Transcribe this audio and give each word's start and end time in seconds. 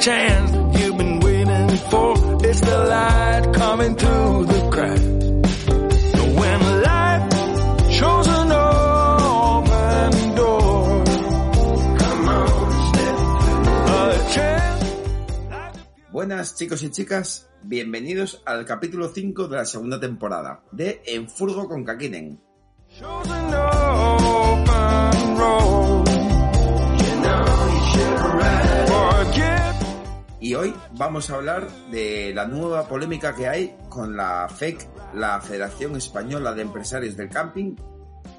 Chance 0.00 0.50
that 0.50 0.80
you've 0.80 0.96
been 0.96 1.20
waiting 1.20 1.68
for. 1.90 2.14
It's 2.44 2.60
the 2.60 2.78
light 2.84 3.52
coming 3.54 3.96
through 3.96 4.44
the 4.46 4.68
cracks. 4.70 5.00
When 6.36 6.60
life 6.82 7.32
shows 7.90 8.28
an 8.28 8.52
open 8.52 10.34
door, 10.34 11.04
come 11.98 12.28
on, 12.28 12.72
step 12.92 13.16
through 13.64 14.10
a 14.10 14.30
chance. 14.34 14.84
Buenas 16.12 16.54
chicos 16.56 16.82
y 16.82 16.90
chicas, 16.90 17.48
bienvenidos 17.62 18.42
al 18.44 18.64
capítulo 18.64 19.08
5 19.08 19.48
de 19.48 19.56
la 19.56 19.64
segunda 19.64 19.98
temporada 20.00 20.62
de 20.72 21.02
En 21.06 21.28
Furgo 21.28 21.68
con 21.68 21.84
Kakinen. 21.84 22.40
Shows 22.88 23.28
an 23.28 23.54
open 23.54 25.38
road. 25.38 25.95
Y 30.46 30.54
hoy 30.54 30.72
vamos 30.92 31.28
a 31.28 31.34
hablar 31.34 31.66
de 31.90 32.32
la 32.32 32.46
nueva 32.46 32.86
polémica 32.86 33.34
que 33.34 33.48
hay 33.48 33.76
con 33.88 34.16
la 34.16 34.48
FEC, 34.48 34.88
la 35.12 35.40
Federación 35.40 35.96
Española 35.96 36.54
de 36.54 36.62
Empresarios 36.62 37.16
del 37.16 37.28
Camping, 37.28 37.74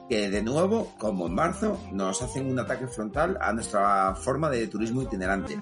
que 0.08 0.30
de 0.30 0.42
nuevo, 0.42 0.94
como 0.98 1.28
en 1.28 1.34
marzo, 1.34 1.78
nos 1.92 2.22
hacen 2.22 2.50
un 2.50 2.60
ataque 2.60 2.88
frontal 2.88 3.38
a 3.42 3.52
nuestra 3.52 4.16
forma 4.16 4.50
de 4.50 4.68
turismo 4.68 5.02
itinerante. 5.02 5.60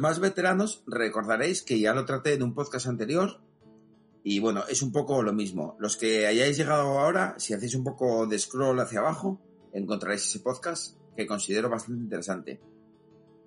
Más 0.00 0.20
veteranos 0.20 0.82
recordaréis 0.86 1.62
que 1.62 1.80
ya 1.80 1.94
lo 1.94 2.04
traté 2.04 2.34
en 2.34 2.42
un 2.42 2.54
podcast 2.54 2.86
anterior 2.86 3.40
y 4.22 4.40
bueno, 4.40 4.64
es 4.68 4.82
un 4.82 4.92
poco 4.92 5.22
lo 5.22 5.32
mismo. 5.32 5.76
Los 5.78 5.96
que 5.96 6.26
hayáis 6.26 6.56
llegado 6.56 6.98
ahora, 6.98 7.34
si 7.38 7.54
hacéis 7.54 7.74
un 7.74 7.84
poco 7.84 8.26
de 8.26 8.38
scroll 8.38 8.80
hacia 8.80 9.00
abajo, 9.00 9.40
encontraréis 9.72 10.26
ese 10.26 10.40
podcast 10.40 10.96
que 11.16 11.26
considero 11.26 11.70
bastante 11.70 12.02
interesante. 12.02 12.60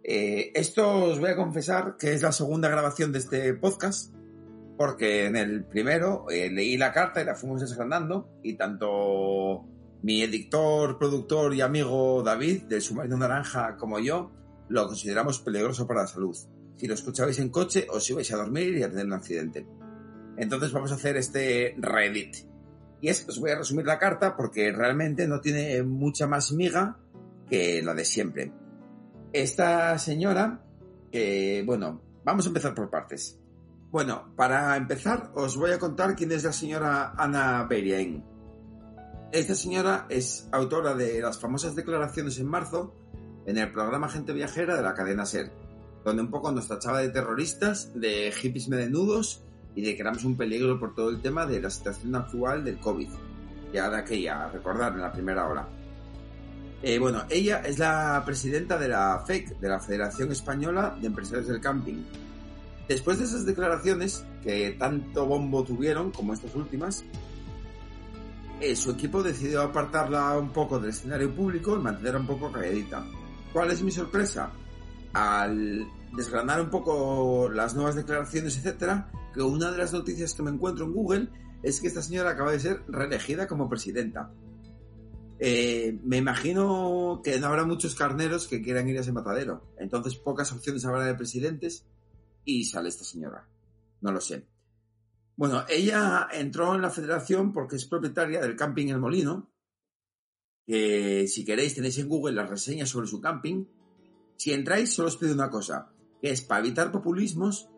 Eh, 0.04 0.52
esto 0.56 1.06
os 1.06 1.20
voy 1.20 1.30
a 1.30 1.36
confesar 1.36 1.96
que 1.98 2.14
es 2.14 2.24
la 2.24 2.32
segunda 2.32 2.70
grabación 2.70 3.12
de 3.12 3.20
este 3.20 3.54
podcast 3.54 4.14
porque 4.78 5.26
en 5.26 5.36
el 5.36 5.64
primero 5.64 6.26
eh, 6.32 6.50
leí 6.50 6.76
la 6.76 6.92
carta 6.92 7.22
y 7.22 7.26
la 7.26 7.36
fuimos 7.36 7.62
desgranando 7.62 8.40
y 8.42 8.56
tanto 8.56 9.64
mi 10.02 10.24
editor, 10.24 10.98
productor 10.98 11.54
y 11.54 11.62
amigo 11.62 12.24
David 12.24 12.64
del 12.64 12.82
Submarino 12.82 13.18
Naranja 13.18 13.78
como 13.78 14.00
yo 14.00 14.32
lo 14.72 14.88
consideramos 14.88 15.40
peligroso 15.40 15.86
para 15.86 16.02
la 16.02 16.08
salud. 16.08 16.36
Si 16.78 16.88
lo 16.88 16.94
escuchabais 16.94 17.38
en 17.40 17.50
coche 17.50 17.88
os 17.90 18.10
ibais 18.10 18.32
a 18.34 18.38
dormir 18.38 18.78
y 18.78 18.84
a 18.84 18.90
tener 18.90 19.06
un 19.06 19.14
accidente. 19.14 19.68
Entonces 20.38 20.72
vamos 20.72 20.92
a 20.92 20.96
hacer 20.96 21.18
este 21.18 21.76
reedit. 21.78 22.38
Y 23.02 23.10
es, 23.10 23.28
os 23.28 23.40
voy 23.40 23.52
a 23.52 23.58
resumir 23.58 23.86
la 23.86 24.00
carta 24.00 24.36
porque 24.36 24.72
realmente 24.72 25.28
no 25.28 25.42
tiene 25.42 25.84
mucha 25.84 26.26
más 26.26 26.52
miga 26.52 26.98
que 27.50 27.82
la 27.82 27.94
de 27.94 28.06
siempre. 28.06 28.54
Esta 29.34 29.98
señora, 29.98 30.64
bueno, 31.66 32.02
vamos 32.24 32.46
a 32.46 32.50
empezar 32.50 32.74
por 32.74 32.90
partes. 32.90 33.38
Bueno, 33.92 34.34
para 34.38 34.78
empezar 34.78 35.32
os 35.36 35.58
voy 35.58 35.72
a 35.72 35.80
contar 35.80 36.16
quién 36.16 36.32
es 36.32 36.44
la 36.46 36.54
señora 36.54 37.14
Ana 37.18 37.66
Beriain. 37.70 38.24
Esta 39.32 39.56
señora 39.56 40.08
es 40.10 40.48
autora 40.52 40.94
de 40.94 41.22
las 41.22 41.40
famosas 41.40 41.76
declaraciones 41.76 42.40
en 42.40 42.48
marzo 42.48 42.96
en 43.46 43.58
el 43.58 43.72
programa 43.72 44.10
Gente 44.10 44.34
Viajera 44.34 44.76
de 44.76 44.84
la 44.84 44.94
cadena 44.94 45.26
SER, 45.26 45.52
donde 46.04 46.22
un 46.22 46.30
poco 46.30 46.52
nos 46.52 46.68
tachaba 46.68 47.00
de 47.00 47.10
terroristas, 47.10 47.92
de 47.96 48.32
hippies 48.32 48.70
medenudos 48.70 49.44
y 49.76 49.82
de 49.82 49.96
que 49.96 50.02
éramos 50.02 50.24
un 50.24 50.36
peligro 50.36 50.80
por 50.80 50.96
todo 50.96 51.10
el 51.10 51.22
tema 51.22 51.46
de 51.46 51.62
la 51.62 51.70
situación 51.70 52.16
actual 52.16 52.64
del 52.64 52.80
COVID. 52.80 53.10
Y 53.74 53.78
ahora 53.78 54.04
que 54.04 54.22
ya 54.22 54.48
recordar 54.50 54.94
en 54.94 55.02
la 55.02 55.12
primera 55.12 55.48
hora. 55.48 55.68
Eh, 56.84 56.98
bueno, 56.98 57.24
ella 57.30 57.62
es 57.64 57.78
la 57.78 58.22
presidenta 58.26 58.78
de 58.78 58.88
la 58.88 59.24
FEC, 59.26 59.60
de 59.60 59.70
la 59.70 59.80
Federación 59.80 60.32
Española 60.32 60.98
de 61.00 61.08
Empresarios 61.08 61.48
del 61.48 61.62
Camping. 61.62 62.04
Después 62.88 63.20
de 63.20 63.26
esas 63.26 63.46
declaraciones, 63.46 64.26
que 64.44 64.72
tanto 64.72 65.26
bombo 65.26 65.64
tuvieron 65.64 66.12
como 66.12 66.34
estas 66.34 66.56
últimas, 66.56 67.06
eh, 68.60 68.76
su 68.76 68.92
equipo 68.92 69.24
decidió 69.24 69.62
apartarla 69.62 70.38
un 70.38 70.50
poco 70.50 70.80
del 70.80 70.90
escenario 70.90 71.34
público 71.34 71.76
y 71.76 71.80
mantenerla 71.80 72.20
un 72.20 72.28
poco 72.28 72.52
calladita. 72.52 73.06
¿Cuál 73.54 73.72
es 73.72 73.82
mi 73.82 73.92
sorpresa? 73.92 74.52
Al 75.14 75.86
desgranar 76.16 76.62
un 76.62 76.70
poco 76.70 77.50
las 77.50 77.76
nuevas 77.76 77.96
declaraciones, 77.96 78.58
etcétera, 78.58 79.12
que 79.34 79.42
una 79.42 79.72
de 79.72 79.78
las 79.78 79.94
noticias 79.94 80.34
que 80.34 80.44
me 80.44 80.52
encuentro 80.52 80.86
en 80.86 80.94
Google 80.94 81.30
es 81.64 81.82
que 81.82 81.88
esta 81.88 82.02
señora 82.02 82.32
acaba 82.32 82.52
de 82.52 82.60
ser 82.60 82.84
reelegida 82.88 83.48
como 83.48 83.70
presidenta. 83.70 84.32
Eh, 85.40 86.00
me 86.04 86.18
imagino 86.18 87.22
que 87.24 87.40
no 87.40 87.48
habrá 87.48 87.66
muchos 87.66 87.96
carneros 87.96 88.48
que 88.48 88.62
quieran 88.62 88.88
ir 88.88 88.98
a 88.98 89.02
ese 89.02 89.12
matadero. 89.12 89.74
Entonces 89.78 90.16
pocas 90.16 90.52
opciones 90.52 90.86
habrá 90.86 91.06
de 91.06 91.16
presidentes 91.16 91.86
y 92.46 92.66
sale 92.66 92.90
esta 92.90 93.04
señora. 93.04 93.48
No 94.02 94.12
lo 94.12 94.22
sé. 94.22 94.48
Bueno, 95.36 95.64
ella 95.68 96.28
entró 96.32 96.76
en 96.76 96.82
la 96.82 96.90
federación 96.90 97.52
porque 97.52 97.76
es 97.76 97.86
propietaria 97.86 98.42
del 98.42 98.56
camping 98.56 98.88
El 98.88 99.00
Molino, 99.00 99.50
que 100.66 101.28
si 101.28 101.46
queréis 101.46 101.76
tenéis 101.76 101.98
en 102.00 102.08
Google 102.10 102.36
las 102.36 102.50
reseñas 102.50 102.90
sobre 102.90 103.08
su 103.08 103.22
camping. 103.22 103.66
Si 104.38 104.54
entráis, 104.54 104.94
solo 104.94 105.10
os 105.10 105.18
pido 105.18 105.34
una 105.34 105.50
cosa, 105.50 105.92
que 106.22 106.32
es 106.32 106.42
para 106.42 106.62
evitar 106.62 106.92
populismos, 106.92 107.70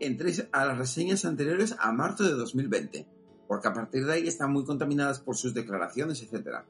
entréis 0.00 0.46
a 0.52 0.66
las 0.66 0.78
reseñas 0.78 1.24
anteriores 1.24 1.74
a 1.78 1.92
marzo 1.92 2.24
de 2.24 2.32
2020, 2.32 3.08
porque 3.48 3.68
a 3.68 3.72
partir 3.72 4.06
de 4.06 4.12
ahí 4.12 4.28
están 4.28 4.52
muy 4.52 4.64
contaminadas 4.64 5.20
por 5.20 5.36
sus 5.36 5.54
declaraciones, 5.54 6.22
etc. 6.22 6.64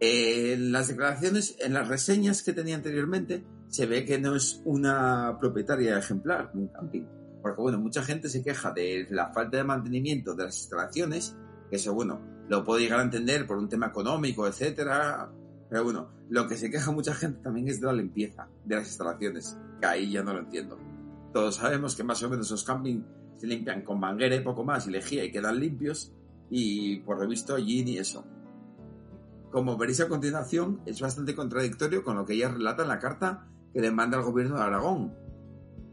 En 0.00 0.72
las 0.72 0.88
declaraciones, 0.88 1.56
en 1.60 1.74
las 1.74 1.88
reseñas 1.88 2.42
que 2.42 2.52
tenía 2.52 2.76
anteriormente, 2.76 3.44
se 3.68 3.86
ve 3.86 4.04
que 4.04 4.18
no 4.18 4.36
es 4.36 4.60
una 4.64 5.38
propietaria 5.40 5.98
ejemplar 5.98 6.52
de 6.52 6.60
un 6.60 6.68
camping. 6.68 7.04
Porque, 7.40 7.60
bueno, 7.60 7.78
mucha 7.78 8.02
gente 8.02 8.28
se 8.28 8.42
queja 8.42 8.72
de 8.72 9.06
la 9.10 9.32
falta 9.32 9.56
de 9.56 9.64
mantenimiento 9.64 10.34
de 10.34 10.44
las 10.44 10.58
instalaciones, 10.58 11.36
eso, 11.70 11.94
bueno, 11.94 12.20
lo 12.52 12.64
puedo 12.64 12.78
llegar 12.78 13.00
a 13.00 13.04
entender 13.04 13.46
por 13.46 13.56
un 13.56 13.66
tema 13.66 13.86
económico, 13.86 14.46
etcétera. 14.46 15.32
Pero 15.70 15.84
bueno, 15.84 16.10
lo 16.28 16.46
que 16.46 16.58
se 16.58 16.70
queja 16.70 16.90
mucha 16.92 17.14
gente 17.14 17.40
también 17.42 17.66
es 17.66 17.80
de 17.80 17.86
la 17.86 17.94
limpieza 17.94 18.46
de 18.66 18.76
las 18.76 18.88
instalaciones, 18.88 19.58
que 19.80 19.86
ahí 19.86 20.10
ya 20.10 20.22
no 20.22 20.34
lo 20.34 20.40
entiendo. 20.40 20.78
Todos 21.32 21.56
sabemos 21.56 21.96
que 21.96 22.04
más 22.04 22.22
o 22.22 22.28
menos 22.28 22.50
los 22.50 22.62
campings 22.62 23.06
se 23.38 23.46
limpian 23.46 23.80
con 23.80 23.98
manguera 23.98 24.36
y 24.36 24.40
poco 24.40 24.64
más 24.64 24.86
y 24.86 24.90
lejía 24.90 25.24
y 25.24 25.32
quedan 25.32 25.60
limpios, 25.60 26.12
y 26.50 26.96
por 27.00 27.22
lo 27.22 27.26
visto 27.26 27.54
allí 27.54 27.84
ni 27.84 27.96
eso. 27.96 28.26
Como 29.50 29.78
veréis 29.78 30.02
a 30.02 30.08
continuación, 30.08 30.82
es 30.84 31.00
bastante 31.00 31.34
contradictorio 31.34 32.04
con 32.04 32.18
lo 32.18 32.26
que 32.26 32.34
ella 32.34 32.50
relata 32.50 32.82
en 32.82 32.88
la 32.88 32.98
carta 32.98 33.48
que 33.72 33.80
le 33.80 33.90
manda 33.90 34.18
al 34.18 34.24
gobierno 34.24 34.56
de 34.56 34.62
Aragón, 34.62 35.14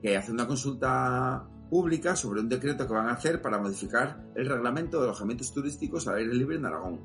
que 0.01 0.17
hace 0.17 0.33
una 0.33 0.45
consulta 0.45 1.47
pública 1.69 2.15
sobre 2.15 2.41
un 2.41 2.49
decreto 2.49 2.87
que 2.87 2.93
van 2.93 3.07
a 3.07 3.13
hacer 3.13 3.41
para 3.41 3.59
modificar 3.59 4.23
el 4.35 4.47
reglamento 4.47 4.99
de 4.99 5.05
alojamientos 5.05 5.53
turísticos 5.53 6.07
al 6.07 6.17
aire 6.17 6.33
libre 6.33 6.55
en 6.55 6.65
Aragón. 6.65 6.99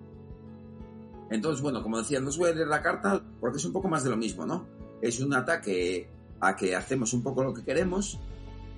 Entonces, 1.30 1.62
bueno, 1.62 1.82
como 1.82 1.98
decía, 1.98 2.20
no 2.20 2.28
os 2.28 2.38
voy 2.38 2.50
a 2.50 2.54
leer 2.54 2.68
la 2.68 2.82
carta 2.82 3.22
porque 3.40 3.58
es 3.58 3.64
un 3.64 3.72
poco 3.72 3.88
más 3.88 4.04
de 4.04 4.10
lo 4.10 4.16
mismo, 4.16 4.46
¿no? 4.46 4.66
Es 5.00 5.20
un 5.20 5.34
ataque 5.34 6.10
a 6.40 6.56
que 6.56 6.76
hacemos 6.76 7.12
un 7.12 7.22
poco 7.22 7.42
lo 7.42 7.52
que 7.54 7.64
queremos, 7.64 8.20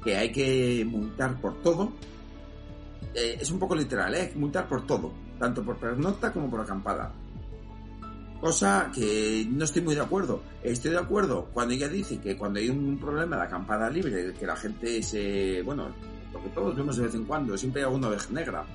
que 0.02 0.16
hay 0.16 0.32
que 0.32 0.86
multar 0.88 1.40
por 1.40 1.60
todo. 1.62 1.92
Eh, 3.14 3.38
es 3.40 3.50
un 3.50 3.58
poco 3.58 3.74
literal, 3.74 4.14
¿eh? 4.14 4.32
Multar 4.34 4.68
por 4.68 4.86
todo. 4.86 5.12
tanto 5.38 5.62
por 5.62 5.76
pernocta 5.76 6.32
como 6.32 6.50
por 6.50 6.60
acampada. 6.60 7.12
Cosa 8.40 8.90
que 8.94 9.46
no 9.50 9.64
estoy 9.64 9.82
muy 9.82 9.94
de 9.94 10.02
acuerdo. 10.02 10.42
Estoy 10.62 10.92
de 10.92 10.98
acuerdo 10.98 11.48
cuando 11.52 11.74
ella 11.74 11.88
dice 11.88 12.20
que 12.20 12.36
cuando 12.36 12.58
hay 12.58 12.68
un 12.68 12.98
problema 12.98 13.36
de 13.36 13.42
acampada 13.42 13.88
libre, 13.88 14.34
que 14.34 14.46
la 14.46 14.56
gente 14.56 15.02
se, 15.02 15.62
bueno, 15.62 15.88
lo 16.32 16.42
que 16.42 16.50
todos 16.50 16.76
vemos 16.76 16.96
de 16.96 17.04
vez 17.04 17.14
en 17.14 17.24
cuando, 17.24 17.56
siempre 17.56 17.80
hay 17.80 17.86
alguna 17.86 18.08
oveja 18.08 18.30
negra, 18.30 18.66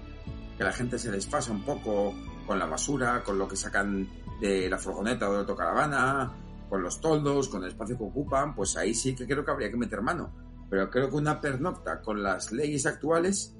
que 0.58 0.64
la 0.64 0.72
gente 0.72 0.98
se 0.98 1.12
desfasa 1.12 1.52
un 1.52 1.64
poco 1.64 2.14
con 2.48 2.58
la 2.58 2.66
basura, 2.66 3.24
con 3.24 3.38
lo 3.38 3.48
que 3.48 3.56
sacan 3.56 4.08
de 4.42 4.68
la 4.70 4.78
furgoneta 4.78 5.28
o 5.28 5.32
de 5.32 5.36
la 5.38 5.42
autocaravana, 5.42 6.32
con 6.68 6.82
los 6.82 7.00
toldos, 7.00 7.48
con 7.48 7.64
el 7.64 7.70
espacio 7.70 7.98
que 7.98 8.04
ocupan, 8.04 8.56
pues 8.56 8.76
ahí 8.78 8.94
sí 8.94 9.14
que 9.14 9.28
creo 9.28 9.46
que 9.46 9.52
habría 9.52 9.70
que 9.70 9.78
meter 9.78 10.02
mano. 10.02 10.34
Pero 10.70 10.90
creo 10.90 11.10
que 11.10 11.18
una 11.18 11.40
pernocta 11.40 12.02
con 12.02 12.24
las 12.24 12.52
leyes 12.52 12.86
actuales 12.86 13.56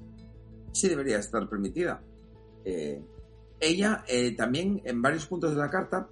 sí 0.72 0.88
debería 0.88 1.18
estar 1.18 1.48
permitida. 1.48 2.02
Eh, 2.64 3.04
ella 3.62 4.04
eh, 4.08 4.34
también 4.36 4.82
en 4.84 5.00
varios 5.00 5.26
puntos 5.26 5.52
de 5.52 5.56
la 5.56 5.70
carta 5.70 6.10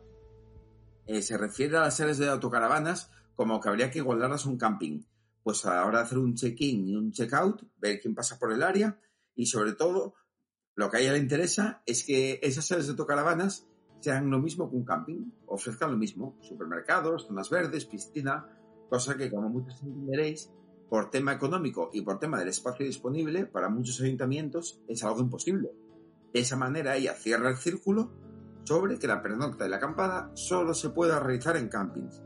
eh, 1.06 1.20
se 1.20 1.36
refiere 1.36 1.76
a 1.76 1.80
las 1.80 2.00
áreas 2.00 2.18
de 2.18 2.28
autocaravanas 2.28 3.10
como 3.34 3.60
que 3.60 3.68
habría 3.68 3.90
que 3.90 3.98
igualarlas 3.98 4.46
a 4.46 4.48
un 4.48 4.56
camping. 4.56 5.02
Pues 5.42 5.64
a 5.66 5.74
la 5.74 5.86
hora 5.86 5.98
de 5.98 6.04
hacer 6.04 6.18
un 6.18 6.34
check-in 6.34 6.88
y 6.88 6.94
un 6.94 7.10
check-out, 7.10 7.62
ver 7.78 8.00
quién 8.00 8.14
pasa 8.14 8.38
por 8.38 8.52
el 8.52 8.62
área 8.62 9.00
y 9.34 9.46
sobre 9.46 9.72
todo 9.72 10.14
lo 10.74 10.90
que 10.90 10.98
a 10.98 11.00
ella 11.00 11.12
le 11.12 11.18
interesa 11.18 11.82
es 11.86 12.04
que 12.04 12.38
esas 12.42 12.70
áreas 12.70 12.86
de 12.86 12.92
autocaravanas 12.92 13.66
sean 14.00 14.30
lo 14.30 14.38
mismo 14.38 14.70
que 14.70 14.76
un 14.76 14.84
camping, 14.84 15.30
ofrezcan 15.46 15.90
lo 15.90 15.96
mismo, 15.96 16.38
supermercados, 16.42 17.26
zonas 17.26 17.50
verdes, 17.50 17.84
piscina, 17.84 18.46
cosa 18.88 19.16
que 19.16 19.30
como 19.30 19.48
muchos 19.48 19.82
entenderéis, 19.82 20.50
por 20.88 21.10
tema 21.10 21.32
económico 21.32 21.90
y 21.92 22.02
por 22.02 22.18
tema 22.18 22.38
del 22.38 22.48
espacio 22.48 22.86
disponible, 22.86 23.46
para 23.46 23.68
muchos 23.68 24.00
ayuntamientos 24.00 24.80
es 24.88 25.02
algo 25.04 25.20
imposible. 25.20 25.70
De 26.32 26.40
esa 26.40 26.56
manera 26.56 26.96
ella 26.96 27.14
cierra 27.14 27.50
el 27.50 27.56
círculo 27.56 28.12
sobre 28.64 28.98
que 28.98 29.06
la 29.06 29.22
pernocta 29.22 29.66
y 29.66 29.70
la 29.70 29.76
acampada 29.76 30.30
solo 30.34 30.74
se 30.74 30.90
pueda 30.90 31.18
realizar 31.18 31.56
en 31.56 31.68
campings. 31.68 32.22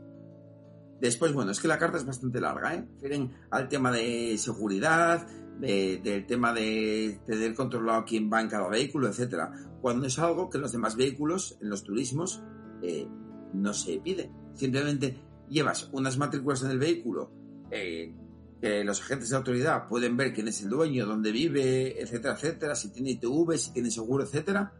Después, 1.01 1.33
bueno, 1.33 1.51
es 1.51 1.59
que 1.59 1.67
la 1.67 1.77
carta 1.77 1.97
es 1.97 2.05
bastante 2.05 2.39
larga, 2.39 2.73
¿eh? 2.73 2.87
Refieren 2.93 3.33
al 3.51 3.67
tema 3.67 3.91
de 3.91 4.37
seguridad, 4.37 5.27
del 5.59 6.25
tema 6.25 6.53
de 6.53 7.19
tener 7.25 7.53
controlado 7.53 8.05
quién 8.05 8.29
va 8.31 8.41
en 8.41 8.49
cada 8.49 8.67
vehículo, 8.69 9.07
etcétera, 9.07 9.51
cuando 9.81 10.07
es 10.07 10.19
algo 10.19 10.49
que 10.49 10.57
los 10.57 10.71
demás 10.71 10.95
vehículos, 10.95 11.57
en 11.61 11.69
los 11.69 11.83
turismos, 11.83 12.43
eh, 12.81 13.07
no 13.53 13.73
se 13.73 13.99
pide. 13.99 14.31
Simplemente 14.53 15.21
llevas 15.49 15.89
unas 15.91 16.17
matrículas 16.17 16.63
en 16.63 16.71
el 16.71 16.79
vehículo 16.79 17.31
eh, 17.71 18.13
que 18.61 18.83
los 18.83 19.01
agentes 19.01 19.29
de 19.29 19.37
autoridad 19.37 19.87
pueden 19.87 20.17
ver 20.17 20.33
quién 20.33 20.47
es 20.47 20.61
el 20.61 20.69
dueño, 20.69 21.05
dónde 21.05 21.31
vive, 21.31 22.01
etcétera, 22.01 22.35
etcétera, 22.35 22.75
si 22.75 22.89
tiene 22.89 23.11
ITV, 23.11 23.57
si 23.57 23.71
tiene 23.71 23.91
seguro, 23.91 24.23
etcétera. 24.23 24.73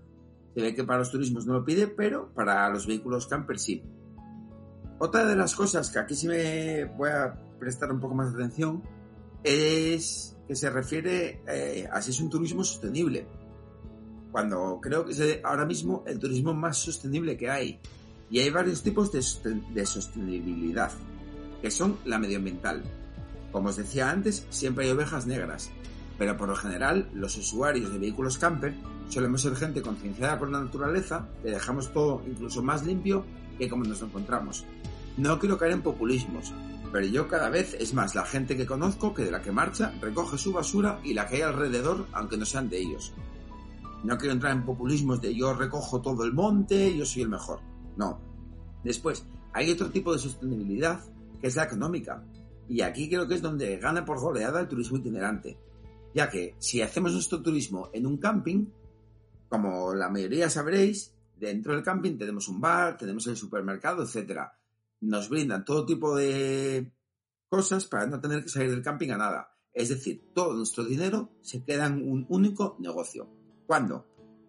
Se 0.53 0.61
ve 0.61 0.73
que 0.73 0.83
para 0.83 0.99
los 0.99 1.11
turismos 1.11 1.45
no 1.45 1.53
lo 1.53 1.65
pide, 1.65 1.87
pero 1.87 2.33
para 2.33 2.69
los 2.69 2.87
vehículos 2.87 3.27
camper 3.27 3.59
sí. 3.59 3.83
Otra 4.97 5.25
de 5.25 5.35
las 5.35 5.55
cosas 5.55 5.89
que 5.89 5.99
aquí 5.99 6.15
sí 6.15 6.27
me 6.27 6.85
voy 6.85 7.09
a 7.09 7.37
prestar 7.59 7.91
un 7.91 7.99
poco 7.99 8.15
más 8.15 8.33
de 8.33 8.43
atención 8.43 8.81
es 9.43 10.37
que 10.47 10.55
se 10.55 10.69
refiere 10.69 11.41
eh, 11.47 11.87
a 11.91 12.01
si 12.01 12.11
es 12.11 12.21
un 12.21 12.29
turismo 12.29 12.63
sostenible. 12.63 13.27
Cuando 14.31 14.79
creo 14.81 15.05
que 15.05 15.11
es 15.11 15.39
ahora 15.43 15.65
mismo 15.65 16.03
el 16.07 16.19
turismo 16.19 16.53
más 16.53 16.77
sostenible 16.77 17.37
que 17.37 17.49
hay. 17.49 17.79
Y 18.29 18.39
hay 18.39 18.49
varios 18.49 18.81
tipos 18.81 19.11
de, 19.11 19.21
de 19.73 19.85
sostenibilidad, 19.85 20.91
que 21.61 21.69
son 21.69 21.99
la 22.05 22.17
medioambiental. 22.17 22.83
Como 23.55 23.69
os 23.69 23.77
decía 23.77 24.11
antes, 24.11 24.45
siempre 24.49 24.83
hay 24.83 24.91
ovejas 24.91 25.27
negras, 25.27 25.71
pero 26.17 26.35
por 26.35 26.49
lo 26.49 26.57
general 26.57 27.09
los 27.13 27.37
usuarios 27.37 27.89
de 27.89 27.99
vehículos 27.99 28.37
camper 28.37 28.75
solemos 29.07 29.43
ser 29.43 29.55
gente 29.55 29.81
concienciada 29.81 30.37
con 30.37 30.51
la 30.51 30.59
naturaleza, 30.59 31.29
que 31.41 31.51
dejamos 31.51 31.93
todo 31.93 32.21
incluso 32.27 32.61
más 32.61 32.85
limpio 32.85 33.23
que 33.57 33.69
como 33.69 33.85
nos 33.85 34.01
encontramos. 34.01 34.65
No 35.15 35.39
quiero 35.39 35.57
caer 35.57 35.71
en 35.71 35.83
populismos, 35.83 36.51
pero 36.91 37.05
yo 37.05 37.29
cada 37.29 37.49
vez 37.49 37.77
es 37.79 37.93
más 37.93 38.13
la 38.13 38.25
gente 38.25 38.57
que 38.57 38.65
conozco 38.65 39.13
que 39.13 39.23
de 39.23 39.31
la 39.31 39.41
que 39.41 39.53
marcha 39.53 39.93
recoge 40.01 40.37
su 40.37 40.51
basura 40.51 40.99
y 41.05 41.13
la 41.13 41.25
que 41.25 41.37
hay 41.37 41.43
alrededor, 41.43 42.07
aunque 42.11 42.35
no 42.35 42.43
sean 42.43 42.67
de 42.67 42.79
ellos. 42.79 43.13
No 44.03 44.17
quiero 44.17 44.33
entrar 44.33 44.51
en 44.51 44.65
populismos 44.65 45.21
de 45.21 45.33
yo 45.33 45.53
recojo 45.53 46.01
todo 46.01 46.25
el 46.25 46.33
monte, 46.33 46.97
yo 46.97 47.05
soy 47.05 47.21
el 47.21 47.29
mejor. 47.29 47.61
No. 47.95 48.19
Después, 48.83 49.25
hay 49.53 49.71
otro 49.71 49.91
tipo 49.91 50.11
de 50.11 50.19
sostenibilidad 50.19 50.99
que 51.39 51.47
es 51.47 51.55
la 51.55 51.63
económica. 51.63 52.21
Y 52.67 52.81
aquí 52.81 53.09
creo 53.09 53.27
que 53.27 53.35
es 53.35 53.41
donde 53.41 53.77
gana 53.77 54.05
por 54.05 54.19
goleada 54.19 54.61
el 54.61 54.67
turismo 54.67 54.97
itinerante. 54.97 55.57
Ya 56.13 56.29
que 56.29 56.55
si 56.59 56.81
hacemos 56.81 57.13
nuestro 57.13 57.41
turismo 57.41 57.89
en 57.93 58.05
un 58.05 58.17
camping, 58.17 58.67
como 59.49 59.93
la 59.93 60.09
mayoría 60.09 60.49
sabréis, 60.49 61.13
dentro 61.35 61.73
del 61.73 61.83
camping 61.83 62.17
tenemos 62.17 62.47
un 62.47 62.61
bar, 62.61 62.97
tenemos 62.97 63.27
el 63.27 63.35
supermercado, 63.35 64.03
etcétera 64.03 64.57
nos 65.01 65.29
brindan 65.29 65.65
todo 65.65 65.85
tipo 65.85 66.15
de 66.15 66.91
cosas 67.47 67.85
para 67.85 68.07
no 68.07 68.19
tener 68.19 68.43
que 68.43 68.49
salir 68.49 68.71
del 68.71 68.81
camping 68.81 69.09
a 69.09 69.17
nada. 69.17 69.51
Es 69.73 69.89
decir, 69.89 70.31
todo 70.33 70.53
nuestro 70.53 70.83
dinero 70.83 71.31
se 71.41 71.63
queda 71.63 71.87
en 71.87 72.09
un 72.09 72.25
único 72.29 72.75
negocio. 72.79 73.29
¿Cuándo? 73.67 74.07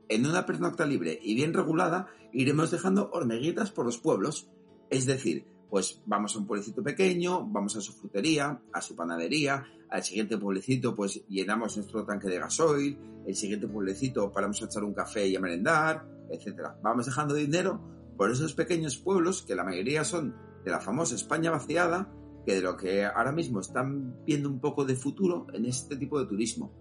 En 0.08 0.24
una 0.24 0.46
pernocta 0.46 0.86
libre 0.86 1.18
y 1.20 1.34
bien 1.34 1.52
regulada 1.52 2.08
iremos 2.32 2.70
dejando 2.70 3.10
hormiguitas 3.12 3.72
por 3.72 3.86
los 3.86 3.98
pueblos. 3.98 4.48
Es 4.88 5.04
decir, 5.04 5.46
pues 5.70 6.00
vamos 6.06 6.34
a 6.34 6.38
un 6.38 6.46
pueblecito 6.46 6.82
pequeño, 6.82 7.46
vamos 7.46 7.76
a 7.76 7.80
su 7.80 7.92
frutería, 7.92 8.60
a 8.72 8.80
su 8.80 8.94
panadería, 8.94 9.66
al 9.90 10.02
siguiente 10.02 10.38
pueblecito 10.38 10.94
pues 10.94 11.26
llenamos 11.28 11.76
nuestro 11.76 12.04
tanque 12.04 12.28
de 12.28 12.38
gasoil, 12.38 12.98
el 13.26 13.34
siguiente 13.34 13.66
pueblecito 13.66 14.30
paramos 14.32 14.62
a 14.62 14.66
echar 14.66 14.84
un 14.84 14.94
café 14.94 15.26
y 15.26 15.36
a 15.36 15.40
merendar, 15.40 16.06
etc. 16.30 16.72
Vamos 16.82 17.06
dejando 17.06 17.34
dinero 17.34 17.80
por 18.16 18.30
esos 18.30 18.54
pequeños 18.54 18.96
pueblos 18.96 19.42
que 19.42 19.54
la 19.54 19.64
mayoría 19.64 20.04
son 20.04 20.34
de 20.64 20.70
la 20.70 20.80
famosa 20.80 21.14
España 21.14 21.50
vaciada, 21.50 22.12
que 22.44 22.54
de 22.54 22.60
lo 22.62 22.76
que 22.76 23.04
ahora 23.04 23.32
mismo 23.32 23.60
están 23.60 24.24
viendo 24.24 24.48
un 24.48 24.60
poco 24.60 24.84
de 24.84 24.96
futuro 24.96 25.46
en 25.52 25.66
este 25.66 25.96
tipo 25.96 26.18
de 26.18 26.26
turismo. 26.26 26.72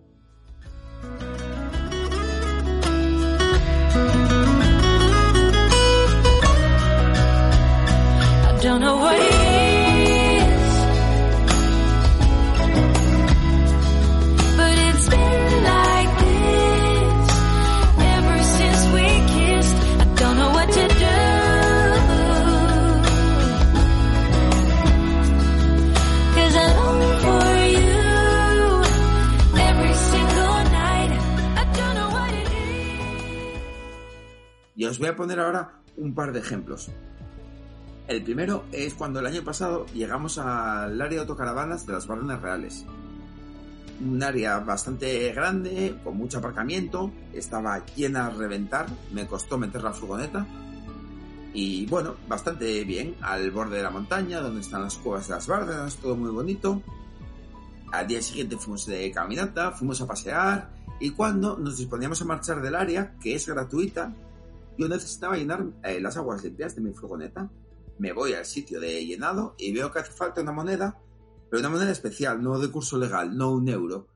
Os 34.96 35.00
voy 35.00 35.10
a 35.10 35.16
poner 35.16 35.40
ahora 35.40 35.82
un 35.98 36.16
par 36.16 36.32
de 36.32 36.40
ejemplos. 36.40 36.90
El 38.08 38.24
primero 38.24 38.66
es 38.72 38.94
cuando 38.94 39.20
el 39.20 39.26
año 39.26 39.44
pasado 39.44 39.88
llegamos 39.88 40.38
al 40.38 41.02
área 41.02 41.16
de 41.16 41.22
autocaravanas 41.22 41.88
de 41.88 41.94
las 41.94 42.06
Bardenas 42.06 42.42
Reales. 42.42 42.86
Un 44.00 44.22
área 44.22 44.60
bastante 44.60 45.32
grande, 45.32 45.98
con 46.04 46.16
mucho 46.16 46.38
aparcamiento, 46.38 47.12
estaba 47.34 47.84
llena 47.96 48.28
a 48.28 48.30
reventar, 48.30 48.86
me 49.12 49.26
costó 49.26 49.58
meter 49.58 49.82
la 49.82 49.94
furgoneta. 49.94 50.46
Y 51.54 51.88
bueno, 51.88 52.16
bastante 52.28 52.84
bien, 52.84 53.16
al 53.22 53.50
borde 53.50 53.78
de 53.78 53.84
la 53.84 53.90
montaña, 53.90 54.42
donde 54.42 54.62
están 54.62 54.84
las 54.84 54.98
cuevas 54.98 55.28
de 55.28 55.36
las 55.36 55.48
Bárdenas, 55.48 55.96
todo 55.96 56.16
muy 56.16 56.30
bonito. 56.30 56.84
Al 57.92 58.06
día 58.06 58.22
siguiente 58.22 58.58
fuimos 58.58 58.86
de 58.86 59.10
caminata, 59.12 59.72
fuimos 59.72 60.00
a 60.02 60.06
pasear, 60.06 60.70
y 61.00 61.12
cuando 61.12 61.58
nos 61.58 61.78
disponíamos 61.78 62.22
a 62.22 62.26
marchar 62.26 62.62
del 62.62 62.76
área, 62.76 63.16
que 63.20 63.34
es 63.34 63.48
gratuita, 63.48 64.14
yo 64.78 64.88
necesitaba 64.88 65.38
llenar 65.38 65.66
eh, 65.84 66.00
las 66.02 66.18
aguas 66.18 66.44
limpias 66.44 66.76
de 66.76 66.82
mi 66.82 66.92
furgoneta. 66.92 67.50
Me 67.98 68.14
voy 68.14 68.34
al 68.34 68.46
sitio 68.46 68.80
de 68.80 69.06
llenado 69.06 69.56
y 69.58 69.74
veo 69.74 69.92
que 69.92 70.00
hace 70.00 70.12
falta 70.12 70.42
una 70.42 70.52
moneda, 70.52 71.02
pero 71.50 71.60
una 71.60 71.70
moneda 71.70 71.92
especial, 71.92 72.42
no 72.42 72.60
de 72.60 72.72
curso 72.72 72.98
legal, 72.98 73.38
no 73.38 73.52
un 73.52 73.68
euro. 73.70 74.08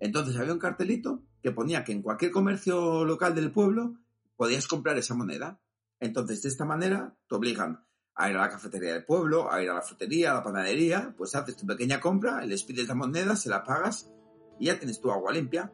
Entonces 0.00 0.36
había 0.36 0.52
un 0.52 0.58
cartelito 0.58 1.22
que 1.42 1.52
ponía 1.52 1.84
que 1.84 1.92
en 1.92 2.02
cualquier 2.02 2.30
comercio 2.30 3.04
local 3.04 3.34
del 3.34 3.52
pueblo 3.52 3.94
podías 4.36 4.66
comprar 4.66 4.96
esa 4.98 5.14
moneda. 5.14 5.60
Entonces, 5.98 6.42
de 6.42 6.50
esta 6.50 6.64
manera, 6.64 7.16
te 7.28 7.34
obligan 7.34 7.84
a 8.14 8.30
ir 8.30 8.36
a 8.36 8.42
la 8.42 8.50
cafetería 8.50 8.92
del 8.92 9.04
pueblo, 9.04 9.50
a 9.50 9.62
ir 9.62 9.70
a 9.70 9.74
la 9.74 9.82
frutería, 9.82 10.32
a 10.32 10.34
la 10.34 10.42
panadería, 10.42 11.14
pues 11.16 11.34
haces 11.34 11.56
tu 11.56 11.66
pequeña 11.66 12.00
compra, 12.00 12.44
les 12.44 12.64
pides 12.64 12.88
la 12.88 12.94
moneda, 12.94 13.36
se 13.36 13.48
la 13.48 13.64
pagas 13.64 14.10
y 14.58 14.66
ya 14.66 14.78
tienes 14.78 15.00
tu 15.00 15.10
agua 15.10 15.32
limpia 15.32 15.72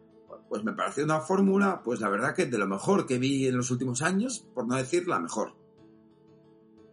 pues 0.52 0.64
me 0.64 0.74
pareció 0.74 1.02
una 1.02 1.20
fórmula, 1.20 1.80
pues 1.82 2.02
la 2.02 2.10
verdad 2.10 2.34
que 2.34 2.44
de 2.44 2.58
lo 2.58 2.66
mejor 2.66 3.06
que 3.06 3.16
vi 3.16 3.46
en 3.46 3.56
los 3.56 3.70
últimos 3.70 4.02
años, 4.02 4.46
por 4.54 4.66
no 4.66 4.76
decir 4.76 5.08
la 5.08 5.18
mejor. 5.18 5.56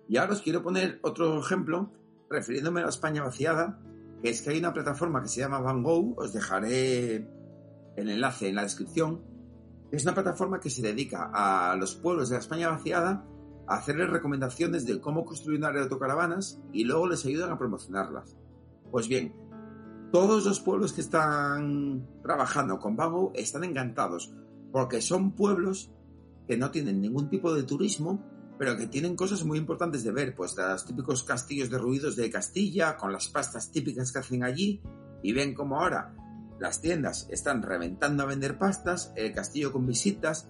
Y 0.10 0.18
ahora 0.18 0.34
os 0.34 0.42
quiero 0.42 0.64
poner 0.64 1.00
otro 1.04 1.40
ejemplo, 1.40 1.94
refiriéndome 2.32 2.80
a 2.82 2.86
la 2.86 2.90
España 2.90 3.24
vaciada, 3.24 3.80
que 4.24 4.32
es 4.32 4.42
que 4.42 4.50
hay 4.50 4.58
una 4.58 4.74
plataforma 4.74 5.22
que 5.22 5.30
se 5.30 5.40
llama 5.40 5.62
Van 5.62 5.84
Gogh, 5.84 6.18
os 6.18 6.34
dejaré 6.34 7.30
el 7.96 8.10
enlace 8.10 8.50
en 8.50 8.56
la 8.56 8.64
descripción, 8.64 9.22
Es 9.92 10.04
una 10.04 10.14
plataforma 10.14 10.60
que 10.60 10.70
se 10.70 10.84
dedica 10.84 11.32
a 11.34 11.76
los 11.76 11.96
pueblos 11.96 12.30
de 12.30 12.36
la 12.36 12.42
España 12.42 12.70
vaciada 12.70 13.26
a 13.68 13.76
hacerles 13.76 14.10
recomendaciones 14.10 14.86
de 14.86 15.00
cómo 15.02 15.26
construir 15.26 15.58
una 15.58 15.70
área 15.70 15.82
de 15.82 15.86
autocaravanas 15.86 16.62
y 16.72 16.84
luego 16.84 17.08
les 17.08 17.26
ayudan 17.26 17.52
a 17.52 17.58
promocionarlas. 17.58 18.38
Pues 18.92 19.08
bien, 19.08 19.34
todos 20.12 20.46
los 20.46 20.60
pueblos 20.60 20.94
que 20.94 21.02
están 21.02 22.08
trabajando 22.22 22.78
con 22.78 22.96
Vago 22.96 23.32
están 23.34 23.64
encantados 23.64 24.32
porque 24.72 25.02
son 25.02 25.32
pueblos 25.32 25.92
que 26.48 26.58
no 26.58 26.70
tienen 26.70 27.02
ningún 27.02 27.30
tipo 27.30 27.54
de 27.54 27.64
turismo, 27.64 28.24
pero 28.60 28.76
que 28.76 28.88
tienen 28.88 29.16
cosas 29.16 29.46
muy 29.46 29.58
importantes 29.58 30.04
de 30.04 30.12
ver, 30.12 30.36
pues 30.36 30.56
los 30.58 30.86
típicos 30.86 31.24
castillos 31.24 31.70
derruidos 31.70 32.18
de 32.18 32.30
Castilla, 32.30 32.98
con 32.98 33.14
las 33.14 33.30
pastas 33.30 33.72
típicas 33.72 34.12
que 34.12 34.20
hacen 34.20 34.44
allí, 34.44 34.82
y 35.24 35.32
ven 35.32 35.56
como 35.56 35.80
ahora 35.80 36.14
las 36.60 36.82
tiendas 36.82 37.28
están 37.32 37.64
reventando 37.64 38.22
a 38.22 38.26
vender 38.26 38.58
pastas, 38.58 39.14
el 39.16 39.34
castillo 39.34 39.72
con 39.72 39.88
visitas, 39.88 40.50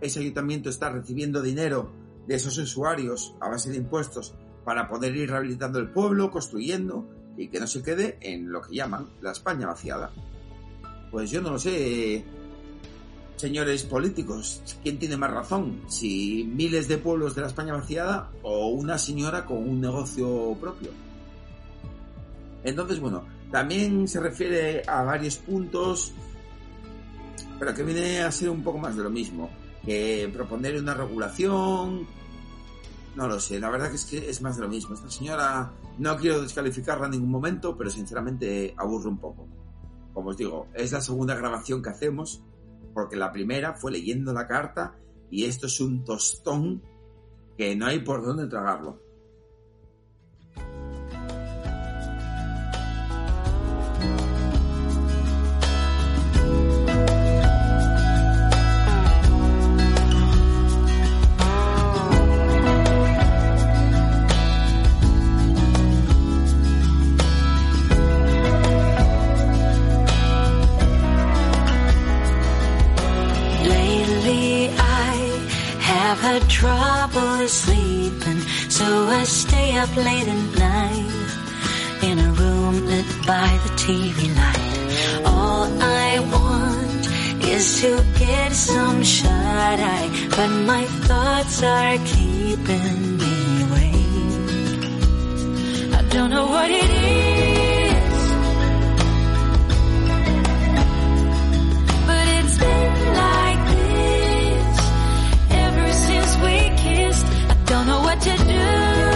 ese 0.00 0.20
ayuntamiento 0.20 0.70
está 0.70 0.88
recibiendo 0.90 1.42
dinero 1.42 1.92
de 2.28 2.36
esos 2.36 2.56
usuarios 2.58 3.34
a 3.40 3.48
base 3.48 3.70
de 3.70 3.78
impuestos 3.78 4.36
para 4.64 4.88
poder 4.88 5.16
ir 5.16 5.28
rehabilitando 5.28 5.80
el 5.80 5.90
pueblo, 5.90 6.30
construyendo 6.30 7.10
y 7.36 7.48
que 7.48 7.58
no 7.58 7.66
se 7.66 7.82
quede 7.82 8.18
en 8.20 8.52
lo 8.52 8.62
que 8.62 8.76
llaman 8.76 9.08
la 9.20 9.32
España 9.32 9.66
vaciada. 9.66 10.12
Pues 11.10 11.32
yo 11.32 11.40
no 11.40 11.50
lo 11.50 11.58
sé, 11.58 12.24
señores 13.38 13.84
políticos, 13.84 14.62
¿quién 14.82 14.98
tiene 14.98 15.16
más 15.16 15.30
razón? 15.30 15.82
Si 15.86 16.44
miles 16.44 16.88
de 16.88 16.98
pueblos 16.98 17.34
de 17.34 17.42
la 17.42 17.46
España 17.46 17.72
vaciada 17.72 18.30
o 18.42 18.68
una 18.68 18.98
señora 18.98 19.46
con 19.46 19.58
un 19.58 19.80
negocio 19.80 20.56
propio. 20.60 20.90
Entonces, 22.64 22.98
bueno, 22.98 23.24
también 23.50 24.08
se 24.08 24.20
refiere 24.20 24.82
a 24.86 25.02
varios 25.02 25.36
puntos, 25.36 26.12
pero 27.58 27.72
que 27.74 27.84
viene 27.84 28.20
a 28.20 28.32
ser 28.32 28.50
un 28.50 28.62
poco 28.62 28.78
más 28.78 28.96
de 28.96 29.04
lo 29.04 29.10
mismo, 29.10 29.50
que 29.84 30.28
proponer 30.32 30.76
una 30.76 30.94
regulación, 30.94 32.06
no 33.14 33.28
lo 33.28 33.40
sé, 33.40 33.58
la 33.58 33.70
verdad 33.70 33.90
que 33.90 33.96
es 33.96 34.04
que 34.04 34.28
es 34.28 34.42
más 34.42 34.56
de 34.56 34.62
lo 34.62 34.68
mismo. 34.68 34.94
Esta 34.94 35.10
señora 35.10 35.72
no 35.98 36.16
quiero 36.16 36.42
descalificarla 36.42 37.06
en 37.06 37.12
ningún 37.12 37.30
momento, 37.30 37.76
pero 37.76 37.88
sinceramente 37.88 38.74
aburre 38.76 39.08
un 39.08 39.18
poco. 39.18 39.46
Como 40.12 40.30
os 40.30 40.36
digo, 40.36 40.66
es 40.74 40.90
la 40.92 41.00
segunda 41.00 41.36
grabación 41.36 41.82
que 41.82 41.90
hacemos, 41.90 42.42
porque 42.92 43.16
la 43.16 43.32
primera 43.32 43.74
fue 43.74 43.92
leyendo 43.92 44.32
la 44.32 44.46
carta 44.46 44.98
y 45.30 45.44
esto 45.44 45.66
es 45.66 45.80
un 45.80 46.04
tostón 46.04 46.82
que 47.56 47.74
no 47.76 47.86
hay 47.86 48.00
por 48.00 48.24
dónde 48.24 48.46
tragarlo. 48.46 49.02
Up 79.78 79.96
late 79.96 80.26
at 80.26 80.58
night 80.58 81.28
in 82.02 82.18
a 82.18 82.30
room 82.32 82.86
lit 82.86 83.06
by 83.26 83.48
the 83.64 83.70
TV 83.84 84.34
light. 84.40 85.24
All 85.24 85.68
I 85.80 86.18
want 86.34 87.06
is 87.44 87.80
to 87.82 88.04
get 88.18 88.52
some 88.52 89.02
shut 89.04 89.30
eye, 89.30 90.10
but 90.30 90.48
my 90.72 90.84
thoughts 91.06 91.62
are 91.62 91.96
keeping 91.98 93.18
me 93.22 93.34
awake. 93.66 94.82
I 95.94 96.02
don't 96.10 96.30
know 96.30 96.46
what 96.46 96.70
it 96.70 96.90
is. 96.90 97.27
Don't 107.68 107.86
know 107.86 108.00
what 108.00 108.20
to 108.20 108.36
do. 108.44 109.08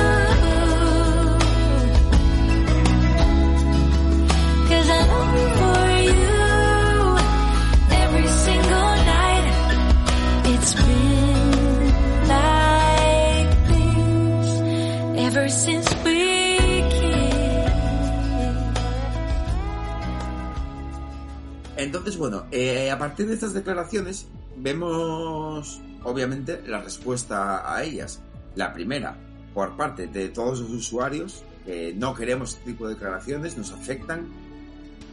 Entonces, 21.77 22.17
bueno, 22.17 22.47
eh, 22.53 22.91
a 22.91 22.99
partir 22.99 23.27
de 23.27 23.35
estas 23.35 23.55
declaraciones 23.55 24.29
vemos 24.57 25.81
obviamente 26.05 26.63
la 26.67 26.81
respuesta 26.81 27.75
a 27.75 27.83
ellas. 27.83 28.21
La 28.55 28.73
primera, 28.73 29.17
por 29.55 29.77
parte 29.77 30.07
de 30.07 30.29
todos 30.29 30.61
los 30.61 30.71
usuarios, 30.71 31.45
que 31.65 31.95
no 31.95 32.15
queremos 32.15 32.55
este 32.55 32.73
tipo 32.73 32.87
de 32.87 32.95
declaraciones, 32.95 33.57
nos 33.57 33.73
afectan, 33.73 34.29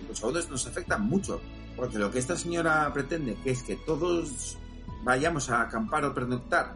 los 0.07 0.23
audios 0.23 0.49
nos 0.49 0.65
afectan 0.67 1.03
mucho, 1.03 1.39
porque 1.75 1.97
lo 1.97 2.11
que 2.11 2.19
esta 2.19 2.35
señora 2.35 2.91
pretende, 2.93 3.35
que 3.43 3.51
es 3.51 3.63
que 3.63 3.75
todos 3.75 4.57
vayamos 5.03 5.49
a 5.49 5.61
acampar 5.61 6.05
o 6.05 6.13
pernoctar 6.13 6.75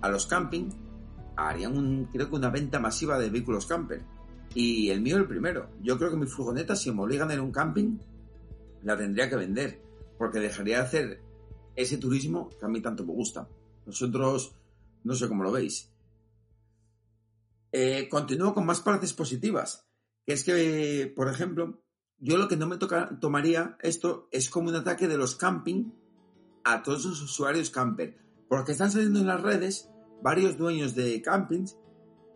a 0.00 0.08
los 0.08 0.26
camping, 0.26 0.70
harían 1.36 1.76
un, 1.76 2.08
creo 2.12 2.28
que 2.28 2.36
una 2.36 2.50
venta 2.50 2.80
masiva 2.80 3.18
de 3.18 3.30
vehículos 3.30 3.66
camper. 3.66 4.02
Y 4.54 4.90
el 4.90 5.00
mío 5.00 5.16
el 5.16 5.26
primero. 5.26 5.70
Yo 5.80 5.96
creo 5.96 6.10
que 6.10 6.16
mi 6.16 6.26
furgoneta, 6.26 6.76
si 6.76 6.90
me 6.90 7.02
obligan 7.02 7.30
a 7.30 7.34
ir 7.34 7.38
a 7.38 7.42
un 7.42 7.52
camping, 7.52 7.98
la 8.82 8.96
tendría 8.96 9.30
que 9.30 9.36
vender, 9.36 9.80
porque 10.18 10.40
dejaría 10.40 10.78
de 10.78 10.82
hacer 10.82 11.22
ese 11.74 11.96
turismo 11.96 12.50
que 12.50 12.66
a 12.66 12.68
mí 12.68 12.82
tanto 12.82 13.04
me 13.04 13.12
gusta. 13.12 13.48
Nosotros, 13.86 14.54
no 15.04 15.14
sé 15.14 15.28
cómo 15.28 15.42
lo 15.42 15.52
veis. 15.52 15.91
Eh, 17.72 18.08
continúo 18.10 18.54
con 18.54 18.66
más 18.66 18.80
partes 18.80 19.14
positivas, 19.14 19.88
que 20.26 20.34
es 20.34 20.44
que, 20.44 21.12
por 21.16 21.28
ejemplo, 21.28 21.82
yo 22.18 22.36
lo 22.36 22.46
que 22.46 22.56
no 22.56 22.66
me 22.66 22.76
toca, 22.76 23.18
tomaría 23.20 23.76
esto 23.80 24.28
es 24.30 24.50
como 24.50 24.68
un 24.68 24.76
ataque 24.76 25.08
de 25.08 25.16
los 25.16 25.34
camping 25.34 25.90
a 26.64 26.82
todos 26.82 27.06
los 27.06 27.22
usuarios 27.22 27.70
camper, 27.70 28.16
porque 28.48 28.72
están 28.72 28.92
saliendo 28.92 29.20
en 29.20 29.26
las 29.26 29.40
redes 29.40 29.90
varios 30.22 30.56
dueños 30.56 30.94
de 30.94 31.20
campings 31.22 31.76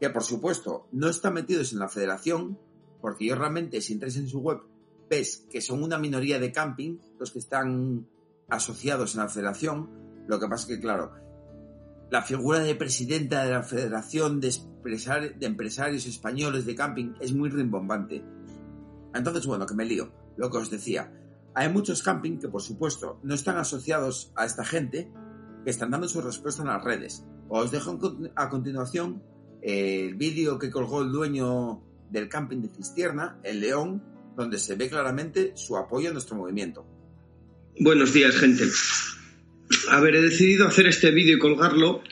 que, 0.01 0.11
por 0.11 0.25
supuesto, 0.25 0.89
no 0.91 1.09
están 1.09 1.35
metidos 1.35 1.73
en 1.73 1.79
la 1.79 1.89
federación, 1.89 2.59
porque 3.01 3.27
yo 3.27 3.37
realmente, 3.37 3.81
si 3.81 3.93
entréis 3.93 4.17
en 4.17 4.29
su 4.29 4.41
web, 4.41 4.63
ves 5.09 5.47
que 5.51 5.61
son 5.61 5.83
una 5.83 5.99
minoría 5.99 6.39
de 6.39 6.51
camping 6.51 6.99
los 7.19 7.31
que 7.31 7.39
están 7.39 8.09
asociados 8.49 9.15
en 9.15 9.21
la 9.21 9.29
federación. 9.29 10.25
Lo 10.27 10.41
que 10.41 10.49
pasa 10.49 10.65
es 10.65 10.77
que, 10.77 10.81
claro, 10.81 11.13
la 12.11 12.23
figura 12.23 12.61
de 12.61 12.75
presidenta 12.75 13.45
de 13.45 13.51
la 13.53 13.63
Federación 13.63 14.41
de, 14.41 14.55
Empresarios 15.41 16.07
Españoles 16.07 16.65
de 16.65 16.75
Camping 16.75 17.15
es 17.21 17.33
muy 17.33 17.49
rimbombante. 17.49 18.25
Entonces, 19.15 19.47
bueno, 19.47 19.67
que 19.67 19.75
me 19.75 19.85
lío. 19.85 20.13
Lo 20.37 20.51
que 20.51 20.59
os 20.59 20.71
decía, 20.71 21.13
hay 21.55 21.73
muchos 21.73 22.03
camping 22.03 22.39
que, 22.39 22.49
por 22.49 22.63
supuesto, 22.63 23.19
no 23.23 23.35
están 23.35 23.57
asociados 23.57 24.33
a 24.37 24.45
esta 24.45 24.65
gente, 24.65 25.11
que 25.65 25.71
están 25.71 25.91
dando 25.91 26.09
su 26.09 26.21
respuesta 26.21 26.63
en 26.63 26.69
las 26.69 26.85
redes. 26.85 27.25
Os 27.49 27.71
dejo 27.71 27.99
a 28.37 28.49
continuación 28.49 29.23
el 29.63 30.15
vídeo 30.15 30.59
que 30.59 30.71
colgó 30.71 31.03
el 31.03 31.11
dueño 31.11 31.83
del 32.11 32.29
camping 32.29 32.59
de 32.59 32.69
Cistierna, 32.69 33.41
el 33.43 33.61
León, 33.61 34.03
donde 34.37 34.59
se 34.59 34.77
ve 34.77 34.89
claramente 34.89 35.53
su 35.57 35.77
apoyo 35.77 36.11
a 36.11 36.13
nuestro 36.13 36.37
movimiento. 36.37 36.87
Buenos 37.81 38.13
días, 38.13 38.37
gente. 38.37 38.65
A 39.89 40.01
ver, 40.01 40.17
he 40.17 40.23
decidido 40.23 40.67
hacer 40.67 40.87
este 40.87 41.11
vídeo 41.11 41.37
y 41.37 41.39
colgarlo 41.39 42.03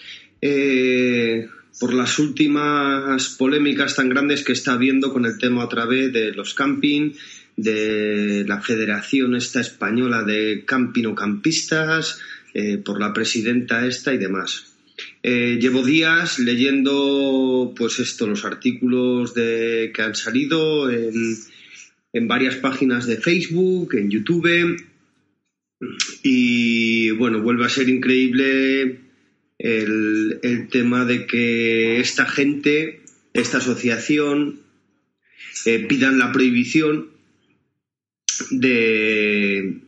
eh, 0.41 1.49
por 1.79 1.95
las 1.95 2.19
últimas 2.19 3.29
polémicas 3.31 3.97
tan 3.97 4.09
grandes 4.09 4.45
que 4.45 4.53
está 4.53 4.75
habiendo 4.75 5.13
con 5.13 5.25
el 5.27 5.39
tema 5.39 5.65
otra 5.65 5.87
vez 5.87 6.13
de 6.13 6.33
los 6.33 6.55
camping, 6.55 7.13
de 7.57 8.45
la 8.47 8.61
Federación 8.61 9.37
esta 9.37 9.61
española 9.61 10.25
de 10.25 10.65
camping 10.67 11.07
o 11.07 11.15
campistas, 11.15 12.21
eh, 12.53 12.79
por 12.79 13.01
la 13.01 13.13
presidenta 13.13 13.87
esta 13.87 14.13
y 14.13 14.19
demás. 14.19 14.73
Eh, 15.23 15.59
llevo 15.61 15.83
días 15.83 16.39
leyendo, 16.39 17.73
pues 17.77 17.99
esto, 17.99 18.27
los 18.27 18.45
artículos 18.45 19.35
de, 19.35 19.93
que 19.95 20.03
han 20.03 20.15
salido 20.15 20.91
en 20.91 22.29
varias 22.29 22.57
páginas 22.57 23.07
de 23.07 23.17
Facebook, 23.17 23.95
en 23.95 24.11
YouTube. 24.11 24.77
Y 26.27 27.11
bueno, 27.11 27.43
vuelve 27.43 27.67
a 27.67 27.69
ser 27.69 27.91
increíble 27.91 28.99
el, 29.59 30.69
tema 30.71 31.05
de 31.05 31.27
que 31.27 32.01
esta 32.01 32.25
gente, 32.25 33.03
esta 33.35 33.59
asociación, 33.59 34.61
eh, 35.67 35.81
pidan 35.87 36.19
la 36.19 36.33
prohibición 36.33 37.11
de, 38.51 39.83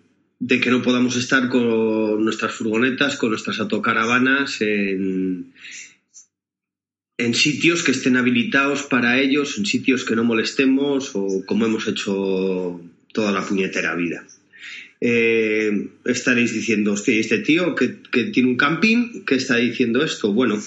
que 0.47 0.71
no 0.71 0.83
podamos 0.83 1.16
estar 1.16 1.49
con 1.49 2.23
nuestras 2.23 2.52
furgonetas, 2.52 3.16
con 3.16 3.31
nuestras 3.31 3.59
autocaravanas 3.59 4.61
en 4.61 5.55
sitios 7.33 7.83
que 7.83 7.93
estén 7.93 8.19
habilitados 8.19 8.83
para 8.83 9.19
ellos, 9.19 9.57
en 9.57 9.64
sitios 9.64 10.05
que 10.05 10.14
no 10.14 10.23
molestemos 10.23 11.12
o 11.14 11.47
como 11.47 11.64
hemos 11.64 11.88
hecho 11.88 12.78
toda 13.14 13.33
la 13.33 13.43
puñetera 13.43 13.95
vida. 13.95 14.26
Eh, 15.08 15.90
estaréis 16.04 16.52
diciendo, 16.52 16.94
hostia, 16.94 17.14
este 17.14 17.38
tío 17.38 17.76
que, 17.76 17.86
tiene 18.32 18.48
un 18.48 18.56
camping, 18.56 19.22
¿qué 19.25 19.36
está 19.36 19.54
diciendo 19.54 20.02
esto? 20.02 20.32
Bueno, 20.32 20.60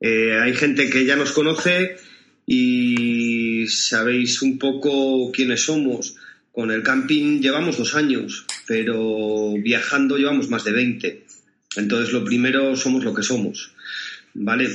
eh, 0.00 0.32
hay 0.40 0.54
gente 0.54 0.88
que 0.88 1.04
ya 1.04 1.14
nos 1.14 1.32
conoce 1.32 1.98
y 2.46 3.66
sabéis 3.68 4.40
un 4.40 4.56
poco 4.56 5.30
quiénes 5.30 5.66
somos. 5.66 6.16
Con 6.52 6.70
el 6.70 6.82
camping 6.82 7.42
llevamos 7.42 7.76
dos 7.76 7.94
años, 7.94 8.46
pero 8.66 9.52
viajando 9.62 10.16
llevamos 10.16 10.48
más 10.48 10.64
de 10.64 10.72
20. 10.72 11.24
Entonces, 11.76 12.14
lo 12.14 12.24
primero 12.24 12.76
somos 12.76 13.04
lo 13.04 13.12
que 13.12 13.22
somos. 13.22 13.72
¿Vale? 14.32 14.70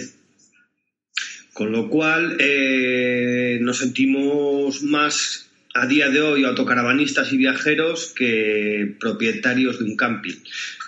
Con 1.53 1.71
lo 1.71 1.89
cual, 1.89 2.37
eh, 2.39 3.57
nos 3.61 3.79
sentimos 3.79 4.83
más 4.83 5.49
a 5.73 5.87
día 5.87 6.09
de 6.09 6.21
hoy 6.21 6.43
autocaravanistas 6.43 7.31
y 7.31 7.37
viajeros 7.37 8.13
que 8.15 8.95
propietarios 8.99 9.79
de 9.79 9.85
un 9.85 9.95
camping. 9.95 10.35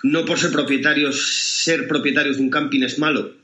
No 0.02 0.24
por 0.24 0.38
ser 0.38 0.50
propietarios, 0.50 1.62
ser 1.62 1.88
propietarios 1.88 2.36
de 2.36 2.42
un 2.42 2.50
camping 2.50 2.82
es 2.82 2.98
malo, 2.98 3.34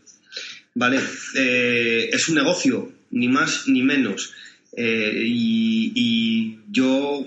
¿vale? 0.75 1.00
Eh, 1.35 2.11
es 2.12 2.28
un 2.28 2.35
negocio, 2.35 2.92
ni 3.11 3.28
más 3.28 3.68
ni 3.68 3.82
menos. 3.82 4.32
Eh, 4.76 5.25
y, 5.26 6.59
yo 6.73 7.26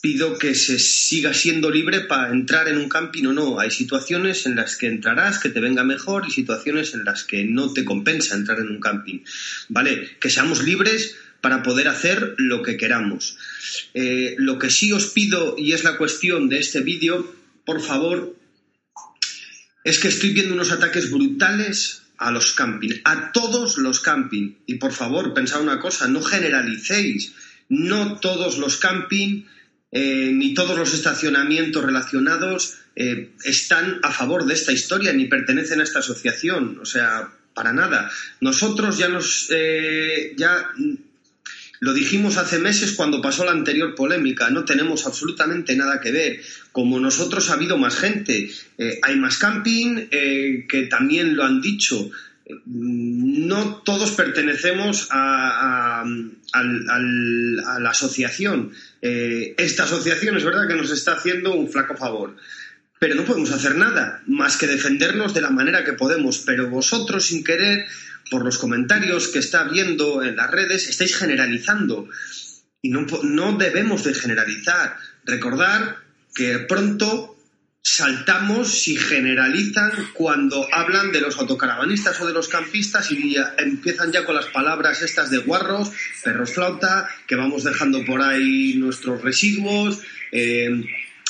pido 0.00 0.38
que 0.38 0.54
se 0.54 0.78
siga 0.78 1.34
siendo 1.34 1.70
libre 1.70 2.00
para 2.00 2.32
entrar 2.32 2.68
en 2.68 2.78
un 2.78 2.88
camping 2.88 3.24
o 3.26 3.32
no. 3.32 3.60
Hay 3.60 3.70
situaciones 3.70 4.46
en 4.46 4.56
las 4.56 4.76
que 4.76 4.86
entrarás, 4.86 5.38
que 5.38 5.50
te 5.50 5.60
venga 5.60 5.84
mejor, 5.84 6.24
y 6.26 6.30
situaciones 6.30 6.94
en 6.94 7.04
las 7.04 7.24
que 7.24 7.44
no 7.44 7.72
te 7.72 7.84
compensa 7.84 8.34
entrar 8.34 8.58
en 8.60 8.68
un 8.68 8.80
camping. 8.80 9.20
¿Vale? 9.68 10.16
Que 10.20 10.30
seamos 10.30 10.62
libres 10.62 11.16
para 11.44 11.62
poder 11.62 11.88
hacer 11.88 12.36
lo 12.38 12.62
que 12.62 12.78
queramos. 12.78 13.36
Eh, 13.92 14.34
lo 14.38 14.58
que 14.58 14.70
sí 14.70 14.90
os 14.92 15.08
pido, 15.08 15.56
y 15.58 15.72
es 15.72 15.84
la 15.84 15.98
cuestión 15.98 16.48
de 16.48 16.58
este 16.58 16.80
vídeo, 16.80 17.36
por 17.66 17.82
favor, 17.82 18.34
es 19.84 19.98
que 19.98 20.08
estoy 20.08 20.30
viendo 20.30 20.54
unos 20.54 20.72
ataques 20.72 21.10
brutales 21.10 22.00
a 22.16 22.30
los 22.30 22.52
camping, 22.52 22.92
a 23.04 23.30
todos 23.32 23.76
los 23.76 24.00
camping. 24.00 24.54
Y 24.64 24.76
por 24.76 24.92
favor, 24.92 25.34
pensad 25.34 25.60
una 25.60 25.80
cosa, 25.80 26.08
no 26.08 26.22
generalicéis. 26.22 27.34
No 27.68 28.18
todos 28.20 28.56
los 28.56 28.78
camping 28.78 29.44
eh, 29.92 30.30
ni 30.32 30.54
todos 30.54 30.78
los 30.78 30.94
estacionamientos 30.94 31.84
relacionados 31.84 32.78
eh, 32.96 33.32
están 33.44 34.00
a 34.02 34.10
favor 34.10 34.46
de 34.46 34.54
esta 34.54 34.72
historia 34.72 35.12
ni 35.12 35.26
pertenecen 35.26 35.82
a 35.82 35.84
esta 35.84 35.98
asociación. 35.98 36.78
O 36.80 36.86
sea, 36.86 37.34
para 37.52 37.74
nada. 37.74 38.10
Nosotros 38.40 38.96
ya 38.96 39.08
nos 39.08 39.50
ya 40.36 40.70
lo 41.84 41.92
dijimos 41.92 42.38
hace 42.38 42.58
meses 42.58 42.92
cuando 42.92 43.20
pasó 43.20 43.44
la 43.44 43.52
anterior 43.52 43.94
polémica, 43.94 44.48
no 44.48 44.64
tenemos 44.64 45.06
absolutamente 45.06 45.76
nada 45.76 46.00
que 46.00 46.12
ver. 46.12 46.40
Como 46.72 46.98
nosotros 46.98 47.50
ha 47.50 47.54
habido 47.54 47.76
más 47.76 47.96
gente, 47.96 48.50
hay 49.02 49.16
más 49.16 49.36
camping 49.36 50.08
que 50.08 50.86
también 50.88 51.36
lo 51.36 51.44
han 51.44 51.60
dicho 51.60 52.10
no 52.66 53.76
todos 53.84 54.12
pertenecemos 54.12 55.08
a, 55.10 56.04
la 56.54 57.90
asociación. 57.90 58.72
Eh, 59.00 59.54
esta 59.58 59.84
asociación 59.84 60.36
es 60.36 60.44
verdad 60.44 60.68
que 60.68 60.74
nos 60.74 60.90
está 60.90 61.12
haciendo 61.12 61.54
un 61.54 61.70
flaco 61.70 61.96
favor, 61.96 62.36
pero 62.98 63.14
no 63.14 63.24
podemos 63.24 63.50
hacer 63.50 63.76
nada 63.76 64.22
más 64.26 64.56
que 64.56 64.66
defendernos 64.66 65.34
de 65.34 65.40
la 65.40 65.50
manera 65.50 65.84
que 65.84 65.94
podemos. 65.94 66.38
Pero 66.38 66.68
vosotros, 66.68 67.26
sin 67.26 67.44
querer, 67.44 67.86
por 68.30 68.44
los 68.44 68.58
comentarios 68.58 69.28
que 69.28 69.38
está 69.38 69.64
viendo 69.64 70.22
en 70.22 70.36
las 70.36 70.50
redes, 70.50 70.88
estáis 70.88 71.16
generalizando. 71.16 72.08
Y 72.82 72.90
no, 72.90 73.06
no 73.22 73.56
debemos 73.56 74.04
de 74.04 74.14
generalizar. 74.14 74.96
Recordar 75.24 75.98
que 76.34 76.58
pronto 76.60 77.34
saltamos 77.86 78.88
y 78.88 78.96
generalizan 78.96 79.92
cuando 80.14 80.66
hablan 80.72 81.12
de 81.12 81.20
los 81.20 81.36
autocaravanistas 81.36 82.18
o 82.20 82.26
de 82.26 82.32
los 82.32 82.48
campistas 82.48 83.12
y 83.12 83.36
empiezan 83.58 84.10
ya 84.10 84.24
con 84.24 84.34
las 84.34 84.46
palabras 84.46 85.02
estas 85.02 85.30
de 85.30 85.38
guarros, 85.38 85.92
perros 86.24 86.54
flauta, 86.54 87.08
que 87.26 87.36
vamos 87.36 87.62
dejando 87.62 88.02
por 88.06 88.22
ahí 88.22 88.74
nuestros 88.78 89.20
residuos, 89.20 90.00
eh, 90.32 90.70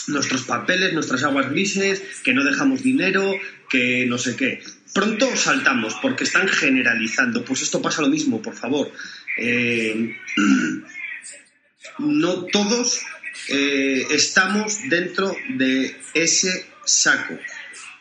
nuestros 0.07 0.43
papeles, 0.43 0.93
nuestras 0.93 1.25
aguas 1.25 1.51
grises, 1.51 2.03
que 2.23 2.33
no 2.33 2.45
dejamos 2.45 2.85
dinero, 2.85 3.35
que 3.69 4.07
no 4.07 4.17
sé 4.17 4.37
qué. 4.37 4.63
Pronto 4.95 5.37
saltamos 5.37 5.97
porque 6.01 6.23
están 6.23 6.47
generalizando. 6.49 7.45
Pues 7.45 7.63
esto 7.63 7.83
pasa 7.83 8.01
lo 8.01 8.09
mismo, 8.09 8.41
por 8.41 8.55
favor. 8.55 8.93
Eh, 9.37 10.17
no 11.99 12.45
todos 12.45 13.01
eh, 13.49 14.07
estamos 14.11 14.79
dentro 14.89 15.37
de 15.57 15.97
ese 16.15 16.67
saco. 16.85 17.37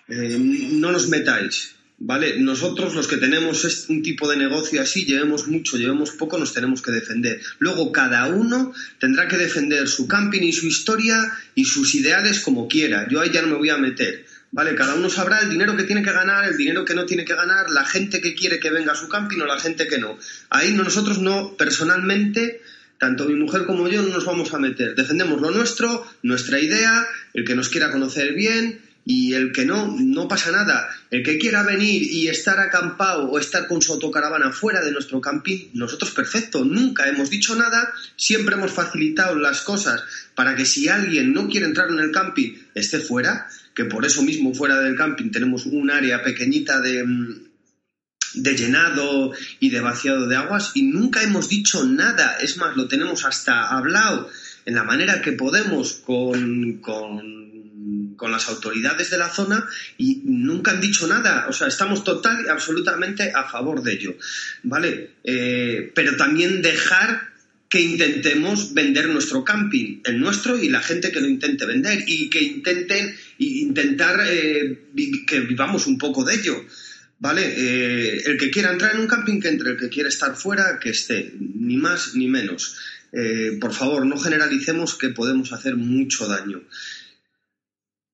Eh, 0.08 0.38
no 0.38 0.92
nos 0.92 1.10
metáis, 1.10 1.74
¿vale? 1.98 2.38
Nosotros 2.38 2.94
los 2.94 3.08
que 3.08 3.18
tenemos 3.18 3.88
un 3.90 4.04
tipo 4.04 4.30
de 4.30 4.38
negocio 4.38 4.80
así, 4.80 5.04
llevemos 5.04 5.48
mucho, 5.48 5.78
llevemos 5.78 6.12
poco, 6.12 6.38
nos 6.38 6.54
tenemos 6.54 6.84
que 6.84 6.92
defender. 6.92 7.42
Luego 7.58 7.92
cada 7.92 8.28
uno 8.28 8.72
tendrá 9.00 9.28
que 9.28 9.38
defender 9.38 9.88
su 9.88 10.08
camping 10.08 10.44
y 10.44 10.54
su 10.54 10.68
historia 10.68 11.18
y 11.56 11.66
sus 11.66 11.96
ideales 11.96 12.42
como 12.42 12.68
quiera. 12.68 13.08
Yo 13.10 13.20
ahí 13.20 13.32
ya 13.32 13.42
no 13.42 13.48
me 13.48 13.56
voy 13.56 13.70
a 13.70 13.78
meter. 13.78 14.26
¿Vale? 14.54 14.76
Cada 14.76 14.94
uno 14.94 15.10
sabrá 15.10 15.40
el 15.40 15.50
dinero 15.50 15.76
que 15.76 15.84
tiene 15.84 16.04
que 16.04 16.12
ganar, 16.12 16.46
el 16.46 16.56
dinero 16.56 16.86
que 16.86 16.94
no 16.94 17.08
tiene 17.08 17.26
que 17.26 17.34
ganar, 17.34 17.72
la 17.72 17.86
gente 17.86 18.22
que 18.22 18.36
quiere 18.36 18.60
que 18.60 18.70
venga 18.70 18.92
a 18.92 18.96
su 18.96 19.10
camping 19.10 19.40
o 19.40 19.48
la 19.48 19.60
gente 19.60 19.88
que 19.88 19.98
no. 19.98 20.16
Ahí 20.52 20.74
nosotros 20.74 21.18
no, 21.18 21.58
personalmente, 21.58 22.62
tanto 23.00 23.26
mi 23.26 23.34
mujer 23.34 23.66
como 23.66 23.88
yo 23.88 24.04
no 24.04 24.10
nos 24.10 24.26
vamos 24.26 24.54
a 24.54 24.60
meter. 24.60 24.94
Defendemos 24.94 25.42
lo 25.42 25.50
nuestro, 25.50 26.06
nuestra 26.22 26.60
idea, 26.60 27.04
el 27.34 27.46
que 27.46 27.56
nos 27.56 27.70
quiera 27.70 27.92
conocer 27.92 28.34
bien 28.36 28.80
y 29.06 29.34
el 29.34 29.52
que 29.54 29.66
no, 29.66 29.96
no 30.00 30.28
pasa 30.28 30.52
nada. 30.52 30.88
El 31.10 31.24
que 31.24 31.40
quiera 31.40 31.64
venir 31.64 32.04
y 32.04 32.28
estar 32.28 32.60
acampado 32.60 33.32
o 33.32 33.40
estar 33.40 33.68
con 33.68 33.82
su 33.82 33.94
autocaravana 33.94 34.52
fuera 34.52 34.82
de 34.82 34.92
nuestro 34.92 35.20
camping, 35.20 35.70
nosotros 35.74 36.12
perfecto, 36.12 36.64
nunca 36.64 37.10
hemos 37.10 37.32
dicho 37.32 37.56
nada, 37.56 37.92
siempre 38.16 38.54
hemos 38.54 38.72
facilitado 38.72 39.36
las 39.36 39.62
cosas 39.62 40.04
para 40.36 40.56
que 40.56 40.66
si 40.66 40.90
alguien 40.90 41.34
no 41.34 41.48
quiere 41.48 41.66
entrar 41.66 41.90
en 41.90 41.98
el 41.98 42.12
camping, 42.12 42.54
esté 42.76 43.00
fuera, 43.00 43.50
que 43.76 43.86
por 43.86 44.06
eso 44.06 44.22
mismo 44.22 44.54
fuera 44.54 44.80
del 44.80 44.96
camping 44.96 45.32
tenemos 45.32 45.66
un 45.66 45.90
área 45.90 46.24
pequeñita 46.24 46.80
de 46.82 47.04
mm, 47.04 47.54
de 48.34 48.56
llenado 48.56 49.32
y 49.60 49.70
de 49.70 49.82
vaciado 49.82 50.28
de 50.28 50.36
aguas 50.36 50.72
y 50.74 50.84
nunca 50.84 51.24
hemos 51.24 51.50
dicho 51.50 51.86
nada. 51.86 52.38
Es 52.42 52.58
más, 52.58 52.76
lo 52.76 52.88
tenemos 52.88 53.26
hasta 53.26 53.68
hablado 53.68 54.30
en 54.66 54.76
la 54.76 54.84
manera 54.84 55.22
que 55.22 55.34
podemos 55.34 55.94
con, 55.94 56.80
con, 56.80 57.44
las 58.32 58.48
autoridades 58.48 59.10
de 59.10 59.18
la 59.18 59.28
zona 59.28 59.68
y 59.98 60.22
nunca 60.24 60.72
han 60.72 60.80
dicho 60.80 61.08
nada. 61.08 61.48
O 61.50 61.54
sea, 61.54 61.68
estamos 61.68 62.06
total 62.06 62.46
y 62.46 62.50
absolutamente 62.50 63.34
a 63.36 63.44
favor 63.44 63.84
de 63.84 63.94
ello. 63.94 64.16
¿Vale? 64.64 65.16
Eh, 65.26 65.92
pero 65.94 66.16
también 66.16 66.62
dejar 66.62 67.33
que 67.74 67.82
intentemos 67.82 68.76
vender 68.76 69.10
nuestro 69.10 69.44
camping, 69.44 70.02
el 70.06 70.20
nuestro 70.20 70.60
y 70.60 70.70
la 70.70 70.80
gente 70.80 71.12
que 71.12 71.20
lo 71.20 71.28
intente 71.28 71.66
vender 71.66 72.04
y 72.06 72.30
que 72.30 72.44
intenten 72.44 73.16
intentar 73.40 74.24
eh, 74.30 74.92
que 75.26 75.40
vivamos 75.40 75.88
un 75.88 75.98
poco 75.98 76.24
de 76.24 76.36
ello. 76.36 76.64
¿Vale? 77.18 77.42
Eh, 77.42 78.22
el 78.28 78.38
que 78.38 78.52
quiera 78.52 78.72
entrar 78.72 78.94
en 78.94 79.02
un 79.02 79.08
camping, 79.08 79.40
que 79.40 79.48
entre. 79.48 79.72
El 79.72 79.78
que 79.78 79.90
quiera 79.90 80.08
estar 80.08 80.36
fuera, 80.36 80.78
que 80.80 80.92
esté. 80.92 81.34
Ni 81.40 81.78
más 81.78 82.14
ni 82.14 82.28
menos. 82.28 82.78
Eh, 83.12 83.58
por 83.60 83.74
favor, 83.74 84.06
no 84.06 84.20
generalicemos 84.20 84.96
que 84.96 85.10
podemos 85.10 85.52
hacer 85.52 85.76
mucho 85.76 86.28
daño. 86.28 86.62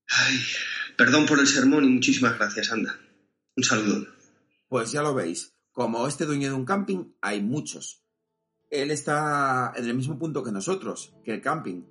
Ay, 0.07 0.39
perdón 0.95 1.25
por 1.25 1.37
el 1.37 1.47
sermón 1.47 1.83
y 1.83 1.89
muchísimas 1.89 2.37
gracias, 2.37 2.71
Anda. 2.71 2.97
Un 3.57 3.65
saludo. 3.65 4.07
Pues 4.69 4.93
ya 4.93 5.01
lo 5.01 5.13
veis. 5.13 5.51
Como 5.73 6.07
este 6.07 6.25
dueño 6.25 6.47
de 6.47 6.53
un 6.53 6.63
camping, 6.63 7.11
hay 7.19 7.41
muchos. 7.41 7.99
Él 8.69 8.91
está 8.91 9.73
en 9.75 9.85
el 9.85 9.95
mismo 9.95 10.19
punto 10.19 10.43
que 10.43 10.51
nosotros, 10.51 11.15
que 11.23 11.33
el 11.33 11.41
camping. 11.41 11.83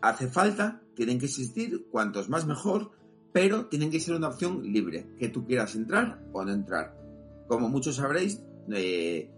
Hace 0.00 0.28
falta, 0.28 0.82
tienen 0.94 1.18
que 1.18 1.26
existir, 1.26 1.88
cuantos 1.90 2.28
más 2.28 2.46
mejor, 2.46 2.92
pero 3.32 3.66
tienen 3.66 3.90
que 3.90 4.00
ser 4.00 4.14
una 4.14 4.28
opción 4.28 4.62
libre, 4.62 5.08
que 5.18 5.28
tú 5.28 5.44
quieras 5.44 5.74
entrar 5.74 6.22
o 6.32 6.44
no 6.44 6.52
entrar. 6.52 6.96
Como 7.48 7.68
muchos 7.68 7.96
sabréis, 7.96 8.40
eh, 8.72 9.30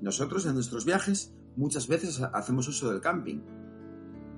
nosotros 0.00 0.46
en 0.46 0.54
nuestros 0.54 0.84
viajes 0.84 1.34
muchas 1.56 1.86
veces 1.88 2.20
hacemos 2.20 2.68
uso 2.68 2.90
del 2.90 3.00
camping 3.00 3.40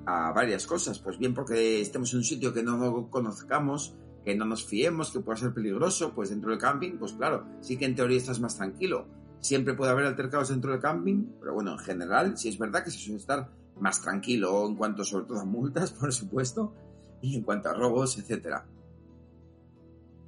a 0.07 0.33
varias 0.33 0.67
cosas, 0.67 0.99
pues 0.99 1.19
bien 1.19 1.35
porque 1.35 1.81
estemos 1.81 2.13
en 2.13 2.19
un 2.19 2.25
sitio 2.25 2.53
que 2.53 2.63
no 2.63 3.09
conozcamos, 3.11 3.95
que 4.25 4.35
no 4.35 4.45
nos 4.45 4.65
fiemos, 4.65 5.11
que 5.11 5.21
pueda 5.21 5.37
ser 5.37 5.55
peligroso, 5.55 6.15
pues 6.15 6.31
dentro 6.31 6.51
del 6.51 6.59
camping, 6.59 6.99
pues 6.99 7.13
claro, 7.13 7.47
sí 7.61 7.77
que 7.77 7.85
en 7.85 7.95
teoría 7.95 8.19
estás 8.19 8.41
más 8.41 8.57
tranquilo. 8.57 9.07
Siempre 9.41 9.75
puede 9.75 9.93
haber 9.93 10.07
altercados 10.07 10.49
dentro 10.49 10.73
del 10.73 10.81
camping, 10.81 11.27
pero 11.41 11.55
bueno, 11.55 11.73
en 11.73 11.79
general 11.79 12.39
sí 12.39 12.49
es 12.49 12.59
verdad 12.59 12.83
que 12.85 12.91
se 12.91 12.99
suele 12.99 13.19
estar 13.19 13.51
más 13.79 14.01
tranquilo 14.01 14.67
en 14.67 14.77
cuanto 14.77 15.05
sobre 15.05 15.27
todo 15.27 15.41
a 15.41 15.45
multas, 15.45 15.91
por 16.01 16.13
supuesto, 16.13 16.75
y 17.21 17.37
en 17.37 17.43
cuanto 17.43 17.69
a 17.69 17.75
robos, 17.75 18.19
etcétera. 18.19 18.67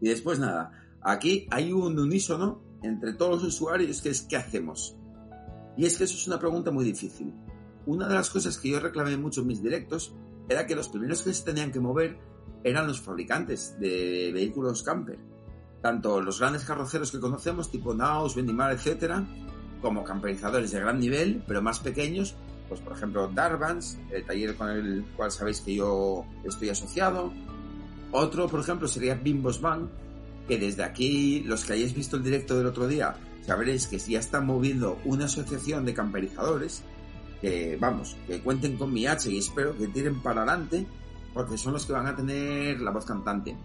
Y 0.00 0.08
después 0.08 0.38
nada, 0.38 0.72
aquí 1.00 1.46
hay 1.50 1.72
un 1.72 1.98
unísono 1.98 2.60
entre 2.82 3.14
todos 3.14 3.42
los 3.42 3.54
usuarios 3.54 4.02
que 4.02 4.10
es 4.10 4.22
¿qué 4.22 4.36
hacemos? 4.36 4.96
Y 5.76 5.86
es 5.86 5.96
que 5.96 6.04
eso 6.04 6.14
es 6.14 6.26
una 6.26 6.38
pregunta 6.38 6.70
muy 6.70 6.84
difícil. 6.84 7.32
Una 7.86 8.08
de 8.08 8.14
las 8.14 8.30
cosas 8.30 8.58
que 8.58 8.70
yo 8.70 8.80
reclamé 8.80 9.16
mucho 9.16 9.42
en 9.42 9.46
mis 9.46 9.62
directos 9.62 10.14
era 10.48 10.66
que 10.66 10.74
los 10.74 10.88
primeros 10.88 11.22
que 11.22 11.32
se 11.32 11.44
tenían 11.44 11.72
que 11.72 11.80
mover 11.80 12.18
eran 12.64 12.86
los 12.86 13.00
fabricantes 13.00 13.78
de 13.78 14.30
vehículos 14.32 14.82
camper. 14.82 15.18
Tanto 15.86 16.20
los 16.20 16.40
grandes 16.40 16.64
carroceros 16.64 17.12
que 17.12 17.20
conocemos, 17.20 17.70
tipo 17.70 17.94
Naus, 17.94 18.34
Bendimar, 18.34 18.72
etcétera, 18.72 19.24
como 19.80 20.02
camperizadores 20.02 20.72
de 20.72 20.80
gran 20.80 20.98
nivel, 20.98 21.44
pero 21.46 21.62
más 21.62 21.78
pequeños, 21.78 22.34
pues 22.68 22.80
por 22.80 22.94
ejemplo 22.94 23.30
Darvans, 23.32 23.96
el 24.10 24.26
taller 24.26 24.56
con 24.56 24.68
el 24.68 25.04
cual 25.16 25.30
sabéis 25.30 25.60
que 25.60 25.76
yo 25.76 26.24
estoy 26.42 26.70
asociado. 26.70 27.32
Otro, 28.10 28.48
por 28.48 28.58
ejemplo, 28.58 28.88
sería 28.88 29.14
Bimbos 29.14 29.60
Van, 29.60 29.88
que 30.48 30.58
desde 30.58 30.82
aquí, 30.82 31.44
los 31.46 31.64
que 31.64 31.74
hayáis 31.74 31.94
visto 31.94 32.16
el 32.16 32.24
directo 32.24 32.58
del 32.58 32.66
otro 32.66 32.88
día, 32.88 33.14
sabréis 33.46 33.86
que 33.86 34.00
ya 34.00 34.18
están 34.18 34.44
moviendo 34.44 34.98
una 35.04 35.26
asociación 35.26 35.84
de 35.84 35.94
camperizadores, 35.94 36.82
que 37.40 37.78
vamos, 37.80 38.16
que 38.26 38.40
cuenten 38.40 38.76
con 38.76 38.92
mi 38.92 39.06
H 39.06 39.30
y 39.30 39.38
espero 39.38 39.78
que 39.78 39.86
tiren 39.86 40.20
para 40.20 40.42
adelante, 40.42 40.84
porque 41.32 41.56
son 41.56 41.74
los 41.74 41.86
que 41.86 41.92
van 41.92 42.08
a 42.08 42.16
tener 42.16 42.80
la 42.80 42.90
voz 42.90 43.04
cantante. 43.04 43.56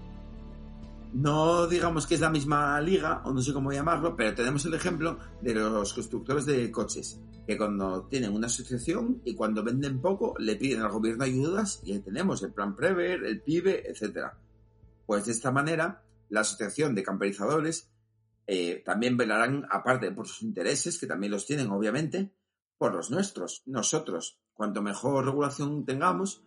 No 1.13 1.67
digamos 1.67 2.07
que 2.07 2.15
es 2.15 2.21
la 2.21 2.29
misma 2.29 2.79
liga, 2.79 3.21
o 3.25 3.33
no 3.33 3.41
sé 3.41 3.51
cómo 3.51 3.71
llamarlo, 3.71 4.15
pero 4.15 4.33
tenemos 4.33 4.65
el 4.65 4.73
ejemplo 4.73 5.19
de 5.41 5.53
los 5.53 5.93
constructores 5.93 6.45
de 6.45 6.71
coches, 6.71 7.19
que 7.45 7.57
cuando 7.57 8.05
tienen 8.05 8.33
una 8.33 8.47
asociación 8.47 9.21
y 9.25 9.35
cuando 9.35 9.61
venden 9.61 9.99
poco 9.99 10.35
le 10.39 10.55
piden 10.55 10.81
al 10.81 10.91
gobierno 10.91 11.25
ayudas 11.25 11.81
y 11.83 11.91
ahí 11.91 11.99
tenemos 11.99 12.41
el 12.43 12.53
plan 12.53 12.77
Prever, 12.77 13.25
el 13.25 13.41
PIBE, 13.41 13.89
etc. 13.89 14.27
Pues 15.05 15.25
de 15.25 15.33
esta 15.33 15.51
manera, 15.51 16.03
la 16.29 16.41
asociación 16.41 16.95
de 16.95 17.03
camperizadores 17.03 17.91
eh, 18.47 18.81
también 18.85 19.17
velarán, 19.17 19.67
aparte 19.69 20.11
por 20.11 20.27
sus 20.27 20.43
intereses, 20.43 20.97
que 20.97 21.07
también 21.07 21.31
los 21.31 21.45
tienen 21.45 21.69
obviamente, 21.71 22.33
por 22.77 22.93
los 22.93 23.11
nuestros, 23.11 23.63
nosotros. 23.65 24.39
Cuanto 24.53 24.81
mejor 24.81 25.25
regulación 25.25 25.85
tengamos, 25.85 26.43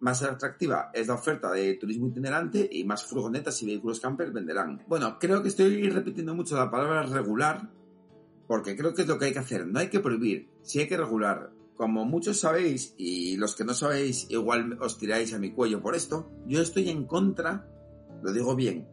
más 0.00 0.22
atractiva 0.22 0.90
es 0.92 1.06
la 1.06 1.14
oferta 1.14 1.50
de 1.52 1.74
turismo 1.74 2.08
itinerante 2.08 2.68
y 2.70 2.84
más 2.84 3.04
furgonetas 3.04 3.62
y 3.62 3.66
vehículos 3.66 4.00
camper 4.00 4.32
venderán. 4.32 4.82
Bueno, 4.86 5.18
creo 5.18 5.42
que 5.42 5.48
estoy 5.48 5.88
repitiendo 5.88 6.34
mucho 6.34 6.56
la 6.56 6.70
palabra 6.70 7.04
regular 7.04 7.70
porque 8.46 8.76
creo 8.76 8.94
que 8.94 9.02
es 9.02 9.08
lo 9.08 9.18
que 9.18 9.26
hay 9.26 9.32
que 9.32 9.38
hacer. 9.38 9.66
No 9.66 9.78
hay 9.78 9.88
que 9.88 10.00
prohibir, 10.00 10.50
sí 10.62 10.80
hay 10.80 10.88
que 10.88 10.96
regular. 10.96 11.50
Como 11.76 12.04
muchos 12.04 12.38
sabéis, 12.38 12.94
y 12.96 13.36
los 13.36 13.56
que 13.56 13.64
no 13.64 13.74
sabéis 13.74 14.26
igual 14.30 14.78
os 14.80 14.98
tiráis 14.98 15.34
a 15.34 15.38
mi 15.38 15.52
cuello 15.52 15.82
por 15.82 15.94
esto, 15.94 16.30
yo 16.46 16.60
estoy 16.60 16.88
en 16.88 17.04
contra, 17.06 17.68
lo 18.22 18.32
digo 18.32 18.54
bien, 18.54 18.86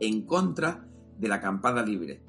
en 0.00 0.24
contra 0.24 0.86
de 1.18 1.28
la 1.28 1.36
acampada 1.36 1.84
libre. 1.84 2.22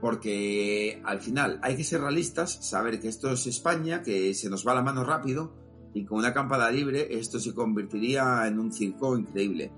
Porque 0.00 1.00
al 1.04 1.20
final 1.20 1.60
hay 1.62 1.76
que 1.76 1.84
ser 1.84 2.00
realistas, 2.00 2.66
saber 2.66 3.00
que 3.00 3.08
esto 3.08 3.30
es 3.30 3.46
España, 3.46 4.02
que 4.02 4.32
se 4.34 4.50
nos 4.50 4.66
va 4.66 4.74
la 4.74 4.82
mano 4.82 5.04
rápido 5.04 5.52
y 5.94 6.04
con 6.04 6.18
una 6.18 6.28
acampada 6.28 6.70
libre 6.70 7.18
esto 7.18 7.38
se 7.38 7.54
convertiría 7.54 8.46
en 8.46 8.58
un 8.58 8.72
circo 8.72 9.16
increíble. 9.16 9.72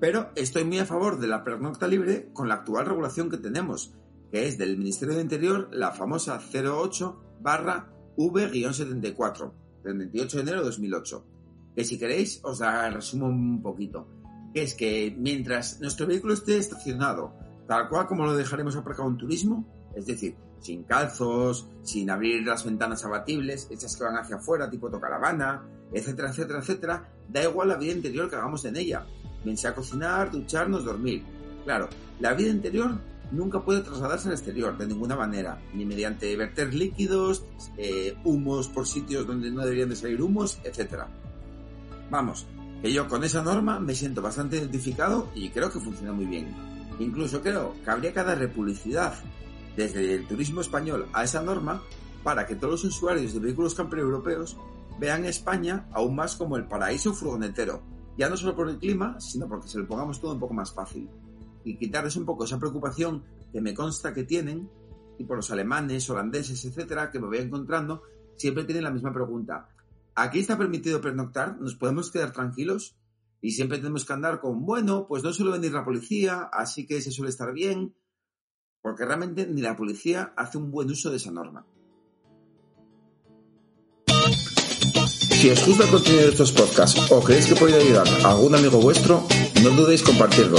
Pero 0.00 0.30
estoy 0.36 0.64
muy 0.64 0.78
a 0.78 0.86
favor 0.86 1.18
de 1.18 1.26
la 1.26 1.42
pernocta 1.42 1.88
libre 1.88 2.30
con 2.32 2.48
la 2.48 2.56
actual 2.56 2.86
regulación 2.86 3.30
que 3.30 3.38
tenemos, 3.38 3.94
que 4.30 4.46
es 4.46 4.58
del 4.58 4.76
Ministerio 4.76 5.14
de 5.14 5.22
Interior 5.22 5.68
la 5.72 5.92
famosa 5.92 6.38
08 6.38 7.38
barra 7.40 7.90
V-74, 8.16 9.52
del 9.84 9.98
28 9.98 10.36
de 10.36 10.42
enero 10.42 10.58
de 10.58 10.66
2008. 10.66 11.26
Que 11.74 11.84
si 11.84 11.98
queréis 11.98 12.40
os 12.42 12.60
la 12.60 12.90
resumo 12.90 13.26
un 13.26 13.62
poquito. 13.62 14.08
Que 14.52 14.62
es 14.62 14.74
que 14.74 15.14
mientras 15.18 15.80
nuestro 15.80 16.06
vehículo 16.06 16.34
esté 16.34 16.56
estacionado 16.58 17.34
tal 17.66 17.88
cual 17.88 18.06
como 18.06 18.24
lo 18.24 18.36
dejaremos 18.36 18.76
aparcado 18.76 19.08
en 19.08 19.16
turismo, 19.16 19.66
es 19.94 20.06
decir, 20.06 20.36
sin 20.60 20.84
calzos, 20.84 21.68
sin 21.82 22.10
abrir 22.10 22.46
las 22.46 22.64
ventanas 22.64 23.04
abatibles, 23.04 23.68
hechas 23.70 23.96
que 23.96 24.04
van 24.04 24.16
hacia 24.16 24.36
afuera, 24.36 24.70
tipo 24.70 24.90
tocaravana, 24.90 25.64
etcétera, 25.92 26.30
etcétera, 26.30 26.58
etcétera, 26.60 27.12
da 27.28 27.42
igual 27.42 27.68
la 27.68 27.76
vida 27.76 27.92
interior 27.92 28.28
que 28.28 28.36
hagamos 28.36 28.64
en 28.64 28.76
ella, 28.76 29.06
bien 29.44 29.56
sea 29.56 29.74
cocinar, 29.74 30.30
ducharnos, 30.30 30.84
dormir. 30.84 31.24
Claro, 31.64 31.88
la 32.20 32.34
vida 32.34 32.50
interior 32.50 32.98
nunca 33.32 33.64
puede 33.64 33.80
trasladarse 33.80 34.28
al 34.28 34.34
exterior 34.34 34.76
de 34.76 34.86
ninguna 34.86 35.16
manera, 35.16 35.60
ni 35.74 35.84
mediante 35.84 36.36
verter 36.36 36.74
líquidos, 36.74 37.44
eh, 37.76 38.16
humos 38.24 38.68
por 38.68 38.86
sitios 38.86 39.26
donde 39.26 39.50
no 39.50 39.62
deberían 39.62 39.88
de 39.88 39.96
salir 39.96 40.22
humos, 40.22 40.58
etcétera. 40.64 41.08
Vamos, 42.10 42.46
que 42.82 42.92
yo 42.92 43.08
con 43.08 43.24
esa 43.24 43.42
norma 43.42 43.80
me 43.80 43.94
siento 43.94 44.22
bastante 44.22 44.56
identificado 44.58 45.28
y 45.34 45.50
creo 45.50 45.70
que 45.72 45.80
funciona 45.80 46.12
muy 46.12 46.26
bien. 46.26 46.54
Incluso 46.98 47.42
creo 47.42 47.74
que 47.84 47.90
habría 47.90 48.12
que 48.12 48.22
darle 48.22 48.48
publicidad 48.48 49.14
desde 49.76 50.14
el 50.14 50.26
turismo 50.26 50.60
español 50.60 51.06
a 51.12 51.24
esa 51.24 51.42
norma 51.42 51.82
para 52.22 52.46
que 52.46 52.56
todos 52.56 52.72
los 52.72 52.84
usuarios 52.84 53.34
de 53.34 53.40
vehículos 53.40 53.74
camper 53.74 54.00
europeos 54.00 54.56
vean 54.98 55.24
España 55.24 55.88
aún 55.92 56.16
más 56.16 56.36
como 56.36 56.56
el 56.56 56.66
paraíso 56.66 57.12
furgonetero, 57.12 57.82
ya 58.16 58.28
no 58.28 58.36
solo 58.36 58.56
por 58.56 58.68
el 58.68 58.78
clima, 58.78 59.20
sino 59.20 59.46
porque 59.46 59.68
se 59.68 59.78
lo 59.78 59.86
pongamos 59.86 60.20
todo 60.20 60.32
un 60.32 60.40
poco 60.40 60.54
más 60.54 60.72
fácil. 60.72 61.08
Y 61.64 61.76
quitarles 61.76 62.16
un 62.16 62.24
poco 62.24 62.44
esa 62.44 62.58
preocupación 62.58 63.22
que 63.52 63.60
me 63.60 63.74
consta 63.74 64.14
que 64.14 64.24
tienen, 64.24 64.70
y 65.18 65.24
por 65.24 65.36
los 65.36 65.50
alemanes, 65.50 66.08
holandeses, 66.08 66.64
etcétera, 66.64 67.10
que 67.10 67.20
me 67.20 67.26
voy 67.26 67.38
encontrando, 67.38 68.02
siempre 68.36 68.64
tienen 68.64 68.84
la 68.84 68.90
misma 68.90 69.12
pregunta. 69.12 69.68
¿Aquí 70.14 70.38
está 70.38 70.56
permitido 70.56 71.00
pernoctar? 71.00 71.60
¿Nos 71.60 71.74
podemos 71.74 72.10
quedar 72.10 72.32
tranquilos? 72.32 72.96
Y 73.42 73.52
siempre 73.52 73.78
tenemos 73.78 74.04
que 74.04 74.12
andar 74.12 74.40
con, 74.40 74.64
bueno, 74.64 75.06
pues 75.06 75.22
no 75.22 75.32
suele 75.32 75.52
venir 75.52 75.72
la 75.72 75.84
policía, 75.84 76.48
así 76.52 76.86
que 76.86 77.02
se 77.02 77.10
suele 77.10 77.30
estar 77.30 77.52
bien, 77.52 77.94
porque 78.86 79.04
realmente 79.04 79.44
ni 79.48 79.62
la 79.62 79.74
policía 79.74 80.32
hace 80.36 80.58
un 80.58 80.70
buen 80.70 80.88
uso 80.88 81.10
de 81.10 81.16
esa 81.16 81.32
norma. 81.32 81.66
Si 84.06 85.50
os 85.50 85.66
gusta 85.66 85.82
el 85.82 85.90
contenido 85.90 86.22
de 86.22 86.28
estos 86.28 86.52
podcasts 86.52 87.10
o 87.10 87.20
creéis 87.20 87.46
que 87.48 87.56
puede 87.56 87.82
ayudar 87.82 88.06
a 88.24 88.30
algún 88.30 88.54
amigo 88.54 88.78
vuestro, 88.78 89.26
no 89.60 89.70
dudéis 89.70 90.04
compartirlo. 90.04 90.58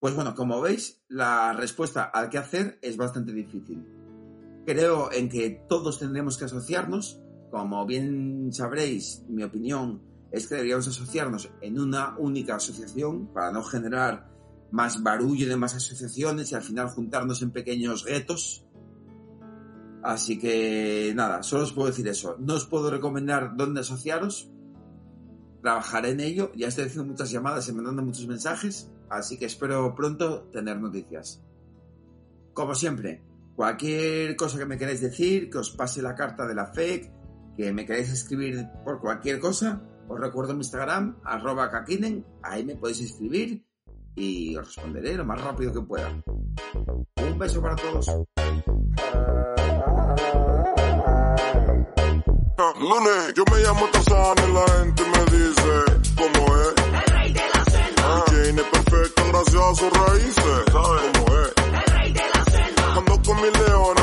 Pues 0.00 0.14
bueno, 0.14 0.34
como 0.34 0.62
veis, 0.62 1.02
la 1.08 1.52
respuesta 1.52 2.04
al 2.04 2.30
qué 2.30 2.38
hacer 2.38 2.78
es 2.80 2.96
bastante 2.96 3.34
difícil. 3.34 3.86
Creo 4.64 5.12
en 5.12 5.28
que 5.28 5.50
todos 5.68 5.98
tendremos 5.98 6.38
que 6.38 6.46
asociarnos 6.46 7.20
como 7.50 7.84
bien 7.84 8.54
sabréis, 8.54 9.22
mi 9.28 9.42
opinión 9.42 10.00
es 10.32 10.46
que 10.46 10.54
deberíamos 10.54 10.88
asociarnos 10.88 11.50
en 11.60 11.78
una 11.78 12.16
única 12.16 12.54
asociación 12.54 13.26
para 13.34 13.52
no 13.52 13.62
generar 13.62 14.34
más 14.70 15.02
barullo 15.02 15.48
de 15.48 15.56
más 15.56 15.74
asociaciones 15.74 16.52
y 16.52 16.54
al 16.54 16.62
final 16.62 16.88
juntarnos 16.88 17.42
en 17.42 17.50
pequeños 17.50 18.04
guetos. 18.04 18.64
Así 20.02 20.38
que 20.38 21.12
nada, 21.16 21.42
solo 21.42 21.64
os 21.64 21.72
puedo 21.72 21.88
decir 21.88 22.06
eso. 22.08 22.36
No 22.38 22.54
os 22.54 22.66
puedo 22.66 22.90
recomendar 22.90 23.56
dónde 23.56 23.80
asociaros. 23.80 24.50
Trabajaré 25.62 26.10
en 26.10 26.20
ello. 26.20 26.52
Ya 26.54 26.68
estoy 26.68 26.84
haciendo 26.84 27.10
muchas 27.10 27.30
llamadas 27.30 27.68
y 27.68 27.72
mandando 27.72 28.02
muchos 28.02 28.26
mensajes. 28.26 28.90
Así 29.08 29.38
que 29.38 29.46
espero 29.46 29.94
pronto 29.94 30.44
tener 30.52 30.80
noticias. 30.80 31.42
Como 32.52 32.74
siempre, 32.74 33.22
cualquier 33.54 34.36
cosa 34.36 34.58
que 34.58 34.66
me 34.66 34.78
queráis 34.78 35.00
decir, 35.00 35.50
que 35.50 35.58
os 35.58 35.70
pase 35.70 36.02
la 36.02 36.14
carta 36.14 36.46
de 36.46 36.54
la 36.54 36.66
FEC, 36.66 37.12
que 37.56 37.72
me 37.72 37.84
queréis 37.84 38.12
escribir 38.12 38.68
por 38.84 39.00
cualquier 39.00 39.40
cosa, 39.40 39.82
os 40.08 40.20
recuerdo 40.20 40.54
mi 40.54 40.60
Instagram, 40.60 41.18
arroba 41.24 41.70
kakinen, 41.70 42.24
ahí 42.42 42.64
me 42.64 42.76
podéis 42.76 43.00
escribir 43.00 43.65
y 44.16 44.56
os 44.56 44.66
responderé 44.66 45.14
lo 45.14 45.24
más 45.24 45.40
rápido 45.40 45.72
que 45.72 45.80
pueda. 45.82 46.10
Un 47.16 47.38
beso 47.38 47.62
para 47.62 47.76
todos. 47.76 48.06
Lunes, 52.78 53.34
yo 53.34 53.44
me 53.50 53.58
llamo 53.62 53.86
Tarzán 53.90 54.36
y 54.48 54.52
la 54.52 54.66
gente 54.78 55.02
me 55.04 55.24
dice, 55.36 56.14
¿cómo 56.16 56.56
es? 56.56 56.74
El 56.86 57.14
rey 57.14 57.32
de 57.32 57.40
la 57.54 57.64
selva, 57.64 58.24
Jane 58.26 58.60
es 58.60 58.66
perfecta 58.66 59.22
gracias 59.28 59.62
a 59.62 59.74
sus 59.74 59.92
raíces, 59.92 60.64
¿sabes 60.72 61.02
cómo 61.12 61.38
es? 61.40 61.52
el 61.66 61.94
rey 61.94 62.12
de 62.12 62.20
la 62.34 62.44
selva, 62.44 62.96
Ando 62.96 63.22
con 63.22 63.36
mis 63.42 63.52
leones 63.58 63.95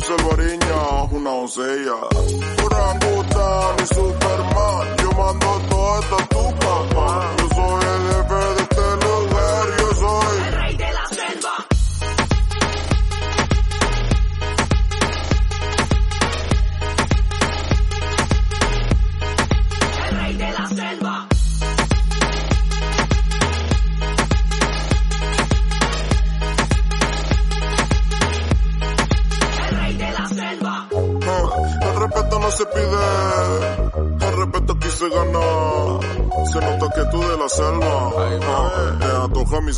De 0.00 0.06
salvariña, 0.06 1.02
una 1.10 1.30
doncella. 1.30 1.96
Orangután 2.64 3.76
y 3.82 3.86
Superman. 3.94 4.96
Yo 5.02 5.10
mando 5.12 5.60
toda 5.68 6.00
esta 6.00 6.16
tu 6.28 6.54
papá. 6.58 7.34
Yo 7.38 7.48
soy 7.54 7.82
el 7.84 8.00
jefe 8.08 8.40
de 8.54 8.59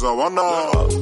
marijuana. 0.03 1.02